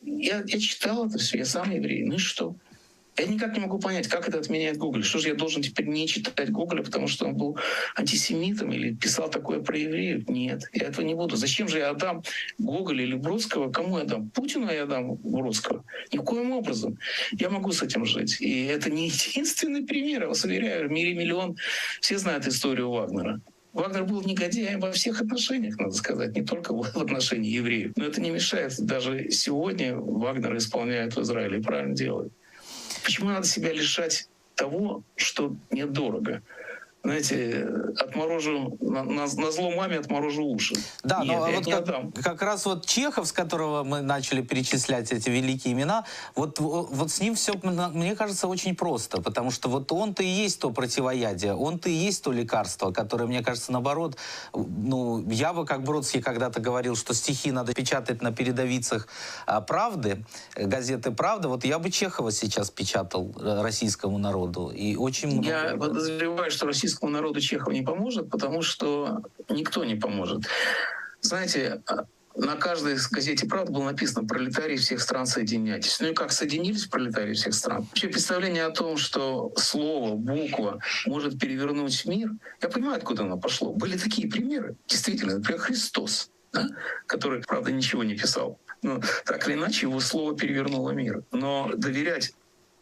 [0.00, 2.04] я, я читал это все, я сам еврей.
[2.04, 2.56] Ну и что?
[3.18, 5.02] Я никак не могу понять, как это отменяет Google.
[5.02, 7.58] Что же я должен теперь не читать Google, потому что он был
[7.96, 10.28] антисемитом или писал такое про евреев?
[10.28, 11.36] Нет, я этого не буду.
[11.36, 12.22] Зачем же я отдам
[12.58, 13.72] Гоголя или Бродского?
[13.72, 14.30] Кому я дам?
[14.30, 15.84] Путину я дам Бродского?
[16.12, 16.98] Никоим образом.
[17.32, 18.40] Я могу с этим жить.
[18.40, 20.88] И это не единственный пример, я вас уверяю.
[20.88, 21.56] В мире миллион.
[22.00, 23.40] Все знают историю Вагнера.
[23.72, 27.92] Вагнер был негодяем во всех отношениях, надо сказать, не только в отношении евреев.
[27.96, 28.74] Но это не мешает.
[28.78, 32.32] Даже сегодня Вагнер исполняет в Израиле и правильно делает.
[33.08, 36.42] Почему надо себя лишать того, что недорого?
[37.04, 40.74] Знаете, отморожу, на, на, на зло маме отморожу уши.
[41.04, 42.12] Да, Нет, но вот как, отдам.
[42.12, 47.20] как раз вот Чехов, с которого мы начали перечислять эти великие имена, вот, вот с
[47.20, 51.88] ним все, мне кажется, очень просто, потому что вот он-то и есть то противоядие, он-то
[51.88, 54.16] и есть то лекарство, которое, мне кажется, наоборот,
[54.52, 59.08] ну, я бы, как Бродский когда-то говорил, что стихи надо печатать на передовицах
[59.46, 60.24] а, «Правды»,
[60.56, 65.48] газеты «Правда», вот я бы Чехова сейчас печатал э, российскому народу, и очень много...
[65.48, 70.44] Я подозреваю, что российский российскому народу Чехов не поможет, потому что никто не поможет.
[71.20, 76.00] Знаете, а, на каждой газете «Правда» было написано «Пролетарии всех стран соединяйтесь».
[76.00, 77.82] Ну и как соединились пролетарии всех стран?
[77.82, 82.30] Вообще представление о том, что слово, буква может перевернуть мир,
[82.62, 83.74] я понимаю, откуда оно пошло.
[83.74, 84.76] Были такие примеры.
[84.86, 86.68] Действительно, например, Христос, да?
[87.06, 88.58] который, правда, ничего не писал.
[88.80, 91.22] Но так или иначе, его слово перевернуло мир.
[91.32, 92.32] Но доверять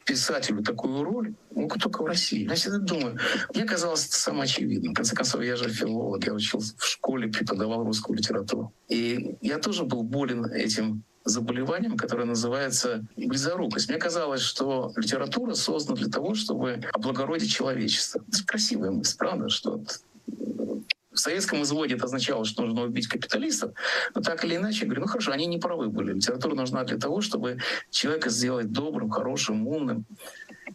[0.07, 2.49] писателю такую роль могут только в России.
[2.49, 3.19] Я всегда думаю,
[3.55, 4.93] мне казалось это самое очевидное.
[4.93, 8.73] В конце концов, я же филолог, я учился в школе, преподавал русскую литературу.
[8.89, 13.89] И я тоже был болен этим заболеванием, которое называется близорукость.
[13.89, 18.23] Мне казалось, что литература создана для того, чтобы облагородить человечество.
[18.29, 19.49] Это красивая мысль, правда?
[19.49, 19.83] Что
[21.17, 23.73] в советском изводе это означало, что нужно убить капиталистов,
[24.15, 26.13] но так или иначе, я говорю, ну хорошо, они не правы были.
[26.13, 27.59] Литература нужна для того, чтобы
[27.91, 30.05] человека сделать добрым, хорошим, умным,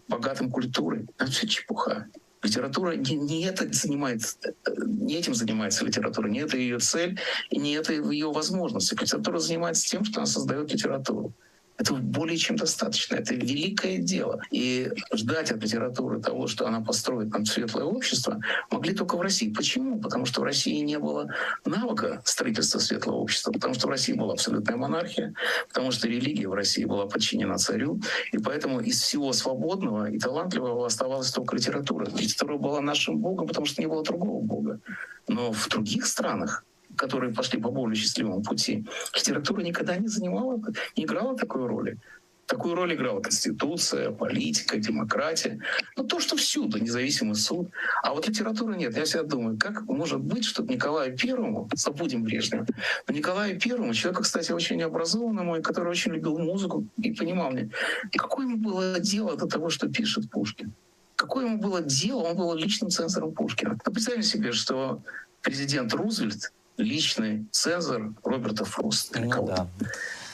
[0.07, 1.07] богатым культурой.
[1.17, 2.07] Это все чепуха.
[2.43, 4.37] Литература не, не, это занимается,
[4.75, 7.19] не этим занимается литература, не это ее цель,
[7.51, 8.95] и не это ее возможности.
[8.99, 11.33] Литература занимается тем, что она создает литературу.
[11.81, 13.15] Это более чем достаточно.
[13.15, 14.39] Это великое дело.
[14.51, 19.51] И ждать от литературы того, что она построит нам светлое общество, могли только в России.
[19.51, 19.99] Почему?
[19.99, 21.27] Потому что в России не было
[21.65, 25.33] навыка строительства светлого общества, потому что в России была абсолютная монархия,
[25.69, 27.99] потому что религия в России была подчинена царю,
[28.31, 32.05] и поэтому из всего свободного и талантливого оставалась только литература.
[32.05, 34.79] Литература была нашим богом, потому что не было другого бога.
[35.27, 36.63] Но в других странах
[37.01, 38.85] которые пошли по более счастливому пути,
[39.15, 40.61] литература никогда не занимала,
[40.95, 41.97] не играла такой роли.
[42.45, 45.59] Такую роль играла Конституция, политика, демократия.
[45.97, 47.69] Ну, то, что всюду, независимый суд.
[48.03, 48.97] А вот литературы нет.
[48.97, 52.65] Я всегда думаю, как может быть, чтобы Николаю Первому, забудем Брежнева,
[53.07, 57.69] но Николаю Первому, человеку, кстати, очень образованному, и который очень любил музыку и понимал мне,
[58.15, 60.71] какое ему было дело до того, что пишет Пушкин?
[61.15, 62.23] Какое ему было дело?
[62.23, 63.77] Он был личным цензором Пушкина.
[63.85, 65.01] Ну, представьте себе, что
[65.41, 69.19] президент Рузвельт личный цензор Роберта Фроста.
[69.19, 69.67] Ну, да.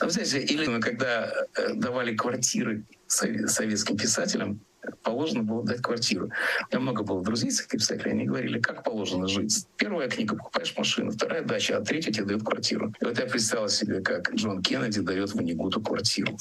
[0.00, 4.60] А, знаете, или когда э, давали квартиры советским писателям,
[5.02, 6.26] положено было дать квартиру.
[6.26, 9.66] У меня много было друзей советских писателей, они говорили, как положено жить.
[9.76, 12.92] Первая книга, покупаешь машину, вторая дача, а третья тебе дает квартиру.
[13.00, 16.36] И вот я представил себе, как Джон Кеннеди дает Ванигуту квартиру.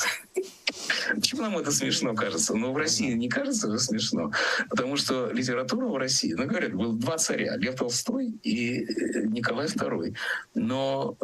[1.16, 2.56] Почему нам это смешно кажется?
[2.56, 4.32] Но в России не кажется это смешно,
[4.70, 9.68] потому что литература в России, ну, говорят, было два царя, Лев Толстой и э, Николай
[9.68, 10.16] II.
[10.56, 11.18] Но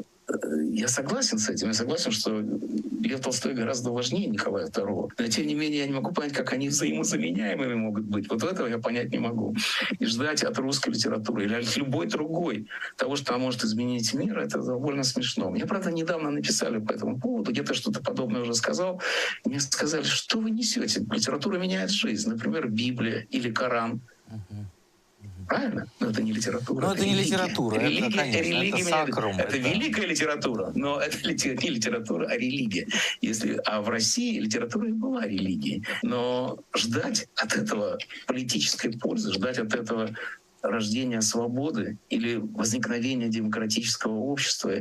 [0.71, 1.67] я согласен с этим.
[1.67, 2.43] Я согласен, что
[3.01, 5.09] Лев Толстой гораздо важнее Николая II.
[5.17, 8.29] Но тем не менее я не могу понять, как они взаимозаменяемыми могут быть.
[8.29, 9.55] Вот этого я понять не могу.
[9.99, 12.67] И ждать от русской литературы или от любой другой
[12.97, 15.49] того, что она может изменить мир, это довольно смешно.
[15.49, 19.01] Мне, правда, недавно написали по этому поводу, где-то что-то подобное уже сказал.
[19.45, 21.01] Мне сказали, что вы несете?
[21.11, 22.29] Литература меняет жизнь.
[22.29, 24.01] Например, Библия или Коран.
[24.29, 24.65] Uh-huh.
[25.47, 25.87] Правильно?
[25.99, 26.81] Но это не литература.
[26.81, 27.79] Но это, это не литература.
[27.79, 29.39] Религия, это, конечно, религия это сакрум.
[29.39, 32.87] Это, это великая литература, но это не литература, а религия.
[33.21, 35.85] Если, а в России литература и была религией.
[36.01, 40.09] Но ждать от этого политической пользы, ждать от этого
[40.63, 44.71] рождения свободы или возникновения демократического общества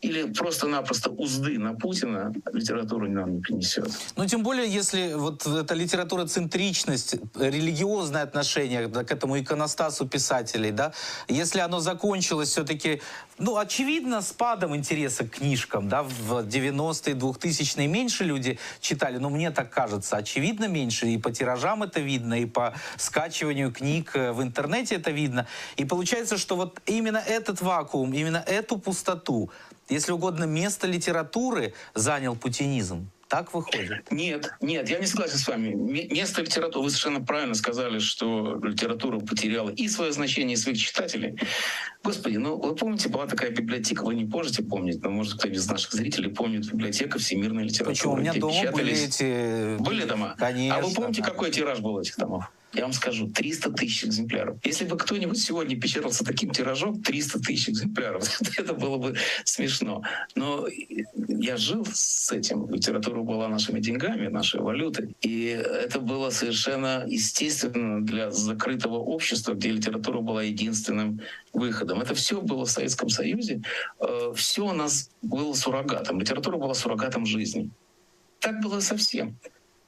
[0.00, 3.90] или просто-напросто узды на Путина литература нам не принесет.
[4.16, 10.92] Ну, тем более, если вот эта литература центричность, религиозное отношение к этому иконостасу писателей, да,
[11.28, 13.02] если оно закончилось все-таки,
[13.38, 19.50] ну, очевидно, спадом интереса к книжкам, да, в 90-е, 2000-е меньше люди читали, но мне
[19.50, 24.94] так кажется, очевидно меньше, и по тиражам это видно, и по скачиванию книг в интернете
[24.94, 25.46] это видно, видно.
[25.76, 29.50] И получается, что вот именно этот вакуум, именно эту пустоту,
[29.88, 33.08] если угодно, место литературы занял путинизм.
[33.28, 34.10] Так выходит?
[34.10, 35.72] Нет, нет, я не согласен с вами.
[36.12, 41.38] Место литературы, вы совершенно правильно сказали, что литература потеряла и свое значение, и своих читателей.
[42.04, 45.66] Господи, ну вы помните, была такая библиотека, вы не можете помнить, но может кто-то из
[45.66, 47.94] наших зрителей помнит библиотека всемирной литературы.
[47.94, 48.12] Почему?
[48.12, 49.78] У меня дома были эти...
[49.78, 50.34] Были дома?
[50.38, 50.76] Конечно.
[50.76, 51.30] А вы помните, да.
[51.30, 52.52] какой тираж был этих домов?
[52.74, 54.58] Я вам скажу, 300 тысяч экземпляров.
[54.64, 58.24] Если бы кто-нибудь сегодня печатался таким тиражом, 300 тысяч экземпляров,
[58.58, 60.02] это было бы смешно.
[60.34, 60.66] Но
[61.28, 62.68] я жил с этим.
[62.70, 65.14] Литература была нашими деньгами, нашей валютой.
[65.20, 71.20] И это было совершенно естественно для закрытого общества, где литература была единственным
[71.52, 72.00] выходом.
[72.00, 73.62] Это все было в Советском Союзе.
[74.00, 76.20] Э, все у нас было суррогатом.
[76.20, 77.70] Литература была суррогатом жизни.
[78.40, 79.36] Так было совсем.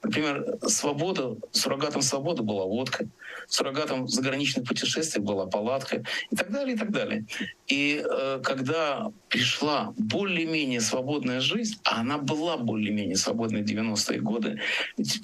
[0.04, 3.06] Например, свобода, суррогатом свободы была водка,
[3.48, 7.24] суррогатом заграничных путешествий была палатка и так далее, и так далее.
[7.66, 14.60] И э, когда пришла более-менее свободная жизнь, а она была более-менее свободной в 90-е годы,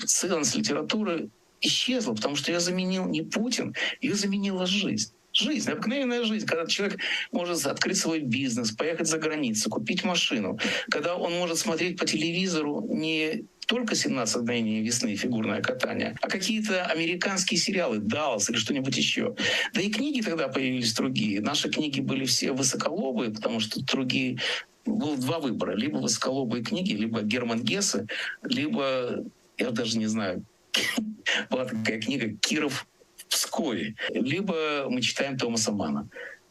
[0.06, 1.28] ценность литературы
[1.60, 5.12] исчезла, потому что ее заменил не Путин, ее заменила жизнь.
[5.32, 6.98] Жизнь, обыкновенная жизнь, когда человек
[7.30, 10.58] может открыть свой бизнес, поехать за границу, купить машину,
[10.90, 16.86] когда он может смотреть по телевизору не только «17 мгновений весны» фигурное катание, а какие-то
[16.86, 19.36] американские сериалы, «Даллас» или что-нибудь еще.
[19.72, 21.40] Да и книги тогда появились другие.
[21.40, 24.38] Наши книги были все высоколобые, потому что другие
[24.84, 25.76] было два выбора.
[25.76, 28.06] Либо высоколобые книги, либо Герман Гессе,
[28.42, 29.24] либо,
[29.56, 30.42] я даже не знаю,
[31.50, 36.08] была такая книга «Киров в Пскове», либо мы читаем Томаса Мана.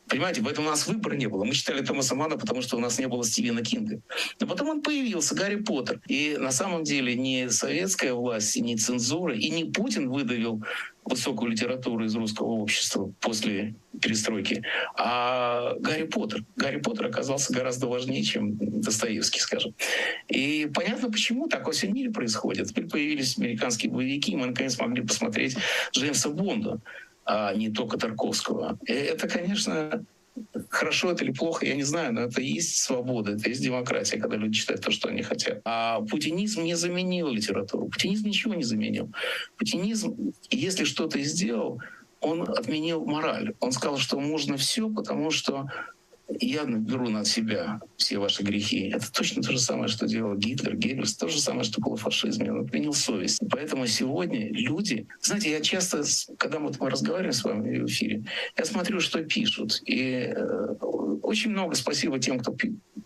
[0.09, 1.43] Понимаете, поэтому у нас выбора не было.
[1.43, 4.01] Мы читали Томаса Мана, потому что у нас не было Стивена Кинга.
[4.39, 6.01] Но потом он появился, Гарри Поттер.
[6.07, 10.63] И на самом деле не советская власть, не цензура, и не Путин выдавил
[11.05, 14.63] высокую литературу из русского общества после перестройки,
[14.95, 16.43] а Гарри Поттер.
[16.55, 19.75] Гарри Поттер оказался гораздо важнее, чем Достоевский, скажем.
[20.27, 22.69] И понятно, почему так во всем мире происходит.
[22.69, 25.55] Теперь появились американские боевики, и мы наконец могли посмотреть
[25.93, 26.81] Джеймса Бонда
[27.29, 28.79] а не только Тарковского.
[28.85, 30.03] И это, конечно,
[30.69, 34.37] Хорошо это или плохо, я не знаю, но это есть свобода, это есть демократия, когда
[34.37, 35.59] люди читают то, что они хотят.
[35.65, 37.87] А путинизм не заменил литературу.
[37.87, 39.11] Путинизм ничего не заменил.
[39.57, 41.81] Путинизм, если что-то и сделал,
[42.21, 43.53] он отменил мораль.
[43.59, 45.67] Он сказал, что можно все, потому что
[46.39, 48.91] я беру на себя все ваши грехи.
[48.93, 52.01] Это точно то же самое, что делал Гитлер, Геббельс, то же самое, что было в
[52.01, 52.51] фашизме.
[52.51, 53.41] Он отменил совесть.
[53.49, 55.07] Поэтому сегодня люди...
[55.21, 56.03] Знаете, я часто,
[56.37, 58.23] когда вот мы разговариваем с вами в эфире,
[58.57, 59.81] я смотрю, что пишут.
[59.85, 60.75] И э,
[61.21, 62.55] очень много спасибо тем, кто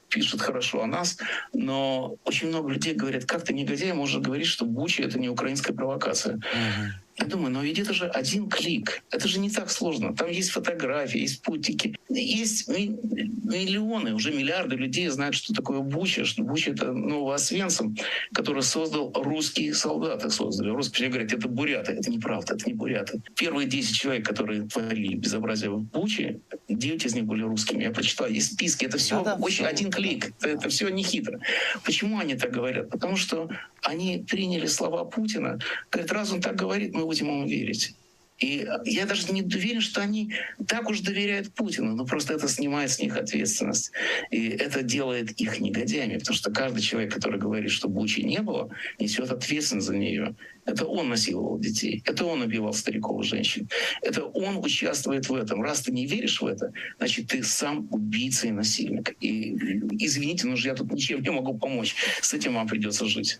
[0.09, 1.17] пишет хорошо о нас,
[1.53, 5.75] но очень много людей говорят, как ты негодяй можешь говорить, что Буча— это не украинская
[5.75, 6.35] провокация.
[6.35, 6.91] Uh-huh.
[7.17, 9.03] Я думаю, но ведь это же один клик.
[9.11, 10.15] Это же не так сложно.
[10.15, 11.95] Там есть фотографии, есть спутники.
[12.09, 16.25] Есть миллионы, уже миллиарды людей знают, что такое Буча.
[16.25, 17.95] Что Буча— это Новоосвенцим,
[18.33, 20.31] который создал русские солдаты.
[20.31, 20.69] Создали.
[20.69, 21.91] Русские говорят, это буряты.
[21.93, 23.21] Это неправда, это не буряты.
[23.35, 27.83] Первые 10 человек, которые творили безобразие в Буче, 9 из них были русскими.
[27.83, 28.85] Я прочитал, есть списки.
[28.85, 30.33] Это все да, очень один клик.
[30.39, 31.39] Это, это все не хитро.
[31.85, 32.89] Почему они так говорят?
[32.89, 33.49] Потому что
[33.83, 35.59] они приняли слова Путина.
[35.91, 37.95] Говорят, раз он так говорит, мы будем ему верить.
[38.43, 40.33] И я даже не уверен, что они
[40.67, 43.93] так уж доверяют Путину, но просто это снимает с них ответственность.
[44.31, 48.69] И это делает их негодяями, потому что каждый человек, который говорит, что Бучи не было,
[48.99, 50.35] несет ответственность за нее.
[50.65, 53.67] Это он насиловал детей, это он убивал стариков и женщин,
[54.01, 55.61] это он участвует в этом.
[55.61, 59.15] Раз ты не веришь в это, значит, ты сам убийца и насильник.
[59.19, 59.53] И
[59.99, 61.95] извините, но же я тут ничем не могу помочь.
[62.21, 63.39] С этим вам придется жить.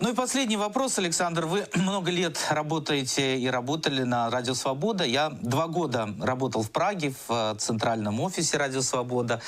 [0.00, 1.46] Ну и последний вопрос, Александр.
[1.46, 5.04] Вы много лет работаете и работали на Радио Свобода.
[5.04, 9.40] Я два года работал в Праге, в э, центральном офисе Радио Свобода.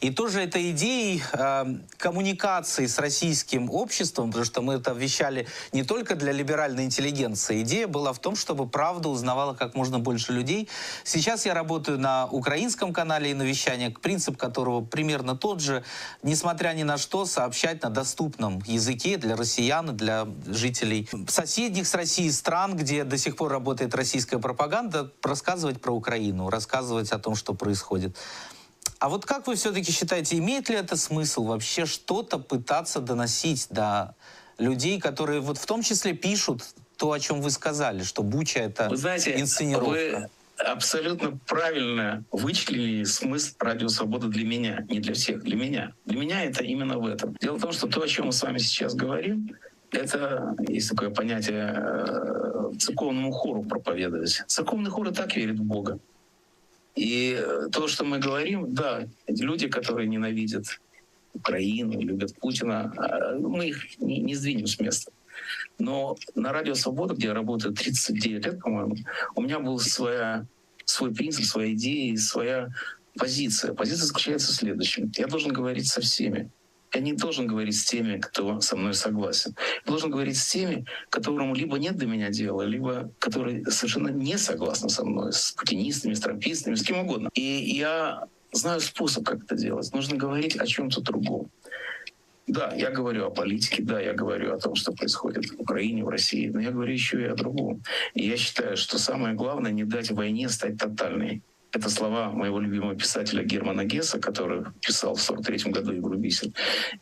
[0.00, 5.84] И тоже этой идеей э, коммуникации с российским обществом, потому что мы это вещали не
[5.84, 7.62] только для либеральной интеллигенции.
[7.62, 10.68] Идея была в том, чтобы правду узнавала как можно больше людей.
[11.04, 15.84] Сейчас я работаю на украинском канале и на вещание, принцип которого примерно тот же.
[16.24, 22.32] Несмотря ни на что, сообщать на доступном языке для россиян для жителей соседних с Россией
[22.32, 27.54] стран, где до сих пор работает российская пропаганда, рассказывать про Украину, рассказывать о том, что
[27.54, 28.16] происходит.
[29.00, 34.14] А вот как вы все-таки считаете, имеет ли это смысл вообще что-то пытаться доносить до
[34.58, 36.62] людей, которые вот в том числе пишут
[36.96, 39.90] то, о чем вы сказали, что Буча это вы знаете, инсценировка?
[39.90, 45.94] Вы абсолютно правильно вычислили смысл радио «Свобода» для меня, не для всех, для меня.
[46.04, 47.36] Для меня это именно в этом.
[47.40, 49.56] Дело в том, что то, о чем мы с вами сейчас говорим,
[49.92, 54.42] это есть такое понятие э, церковному хору проповедовать.
[54.46, 55.98] Церковный хор и так верит в Бога.
[56.94, 60.80] И то, что мы говорим, да, люди, которые ненавидят
[61.34, 65.12] Украину, любят Путина, э, мы их не, не сдвинем с места.
[65.78, 68.96] Но на Радио Свобода, где я работаю 39 лет, по-моему,
[69.34, 70.46] у меня был своя,
[70.84, 72.68] свой принцип, своя идея, своя
[73.18, 73.74] позиция.
[73.74, 75.10] Позиция заключается в следующем.
[75.16, 76.50] Я должен говорить со всеми.
[76.94, 79.54] Я не должен говорить с теми, кто со мной согласен.
[79.86, 84.36] Я должен говорить с теми, которому либо нет до меня дела, либо которые совершенно не
[84.36, 87.30] согласны со мной, с путинистами, с трампистами, с кем угодно.
[87.34, 89.92] И я знаю способ, как это делать.
[89.94, 91.50] Нужно говорить о чем-то другом.
[92.46, 96.08] Да, я говорю о политике, да, я говорю о том, что происходит в Украине, в
[96.08, 97.82] России, но я говорю еще и о другом.
[98.14, 101.42] И я считаю, что самое главное не дать войне стать тотальной.
[101.74, 106.50] Это слова моего любимого писателя Германа Гесса, который писал в 43 году «Игру бисер».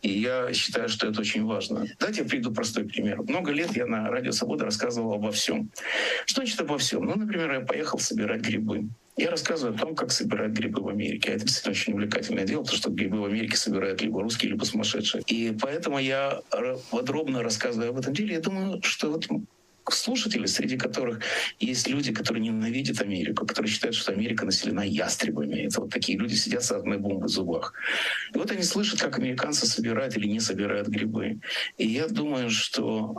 [0.01, 1.87] И я считаю, что это очень важно.
[1.99, 3.21] Давайте я приведу простой пример.
[3.23, 5.71] Много лет я на Радио Свобода рассказывал обо всем.
[6.25, 7.05] Что значит обо всем?
[7.05, 8.89] Ну, например, я поехал собирать грибы.
[9.17, 11.33] Я рассказываю о том, как собирают грибы в Америке.
[11.33, 14.65] А это действительно очень увлекательное дело, потому что грибы в Америке собирают либо русские, либо
[14.65, 15.25] сумасшедшие.
[15.27, 16.41] И поэтому я
[16.91, 18.35] подробно рассказываю об этом деле.
[18.35, 19.27] Я думаю, что вот
[19.95, 21.21] слушатели, среди которых
[21.59, 25.67] есть люди, которые ненавидят Америку, которые считают, что Америка населена ястребами.
[25.67, 27.75] Это вот такие люди сидят с одной бомбой в зубах.
[28.35, 31.41] И вот они слышат, как американцы собирают или не собирают грибы.
[31.79, 33.15] И я думаю, что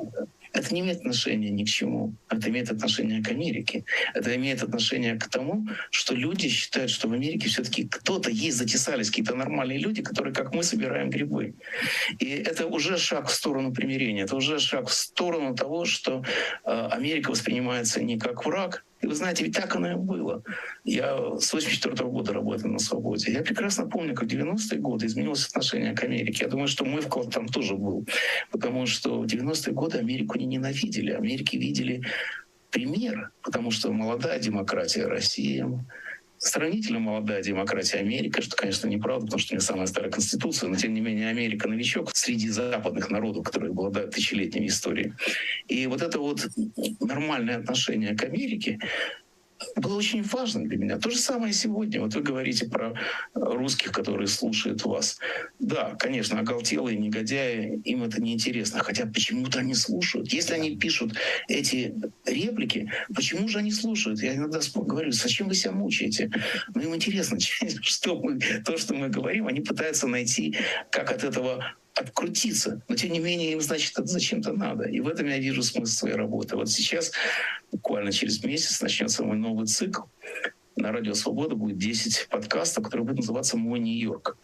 [0.54, 2.14] это не имеет отношения ни к чему.
[2.30, 3.86] Это имеет отношение к Америке.
[4.14, 9.10] Это имеет отношение к тому, что люди считают, что в Америке все-таки кто-то есть, затесались
[9.10, 11.54] какие-то нормальные люди, которые, как мы, собираем грибы.
[12.20, 14.24] И это уже шаг в сторону примирения.
[14.24, 16.24] Это уже шаг в сторону того, что
[16.66, 20.44] э, Америка воспринимается не как враг, и вы знаете, ведь так оно и было.
[20.84, 23.32] Я с 84 года работаю на свободе.
[23.32, 26.44] Я прекрасно помню, как в 90-е годы изменилось отношение к Америке.
[26.46, 28.08] Я думаю, что мой вклад там тоже был.
[28.52, 31.12] Потому что в 90-е годы Америку не ненавидели.
[31.12, 32.04] Америки видели
[32.70, 33.32] пример.
[33.42, 35.66] Потому что молодая демократия России,
[36.42, 40.76] сравнительно молодая демократия Америка, что, конечно, неправда, потому что у нее самая старая конституция, но,
[40.76, 45.14] тем не менее, Америка новичок среди западных народов, которые обладают тысячелетней историей.
[45.68, 46.48] И вот это вот
[47.00, 48.80] нормальное отношение к Америке,
[49.76, 50.98] было очень важно для меня.
[50.98, 52.02] То же самое сегодня.
[52.02, 52.94] Вот вы говорите про
[53.34, 55.20] русских, которые слушают вас.
[55.60, 58.80] Да, конечно, оголтелые негодяи, им это неинтересно.
[58.84, 60.32] Хотя почему-то они слушают.
[60.34, 61.14] Если они пишут
[61.48, 61.94] эти
[62.26, 64.22] реплики, почему же они слушают?
[64.22, 66.32] Я иногда говорю, зачем вы себя мучаете?
[66.74, 67.38] Ну, им интересно,
[67.82, 70.56] что мы, то, что мы говорим, они пытаются найти,
[70.90, 72.82] как от этого открутиться.
[72.88, 74.86] Но тем не менее им, значит, это зачем-то надо.
[74.86, 76.56] И в этом я вижу смысл своей работы.
[76.56, 77.12] Вот сейчас,
[77.72, 80.04] буквально через месяц, начнется мой новый цикл.
[80.76, 84.38] На Радио Свобода будет 10 подкастов, которые будут называться «Мой Нью-Йорк».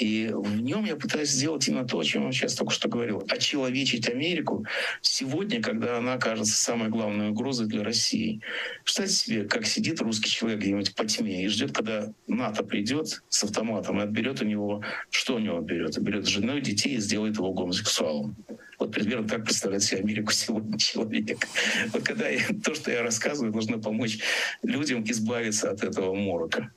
[0.00, 3.22] И в нем я пытаюсь сделать именно то, о чем я сейчас только что говорил.
[3.28, 4.64] Очеловечить Америку
[5.02, 8.40] сегодня, когда она кажется самой главной угрозой для России.
[8.82, 13.44] Представьте себе, как сидит русский человек где-нибудь по тьме и ждет, когда НАТО придет с
[13.44, 14.82] автоматом и отберет у него...
[15.10, 15.98] Что у него отберет?
[15.98, 18.36] Отберет жену и детей и сделает его гомосексуалом.
[18.78, 21.46] Вот примерно так представляет себе Америку сегодня человек.
[21.92, 24.18] Вот когда я, то, что я рассказываю, должно помочь
[24.62, 26.70] людям избавиться от этого морока.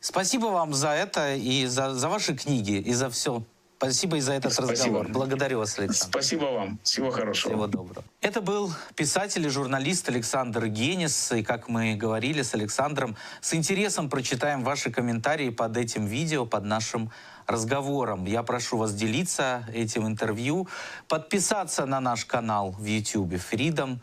[0.00, 3.42] Спасибо вам за это и за, за ваши книги, и за все.
[3.76, 4.72] Спасибо и за этот Спасибо.
[4.72, 5.08] разговор.
[5.08, 6.12] Благодарю вас, Александр.
[6.12, 6.78] Спасибо вам.
[6.82, 7.54] Всего хорошего.
[7.54, 8.04] Всего доброго.
[8.20, 11.32] Это был писатель и журналист Александр Генис.
[11.32, 16.64] И, как мы говорили с Александром, с интересом прочитаем ваши комментарии под этим видео, под
[16.64, 17.10] нашим
[17.46, 18.26] разговором.
[18.26, 20.68] Я прошу вас делиться этим интервью,
[21.08, 23.98] подписаться на наш канал в YouTube Freedom.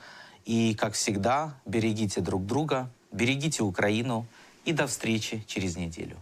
[0.46, 4.26] И, как всегда, берегите друг друга, берегите Украину,
[4.68, 6.18] и до встречи через неделю.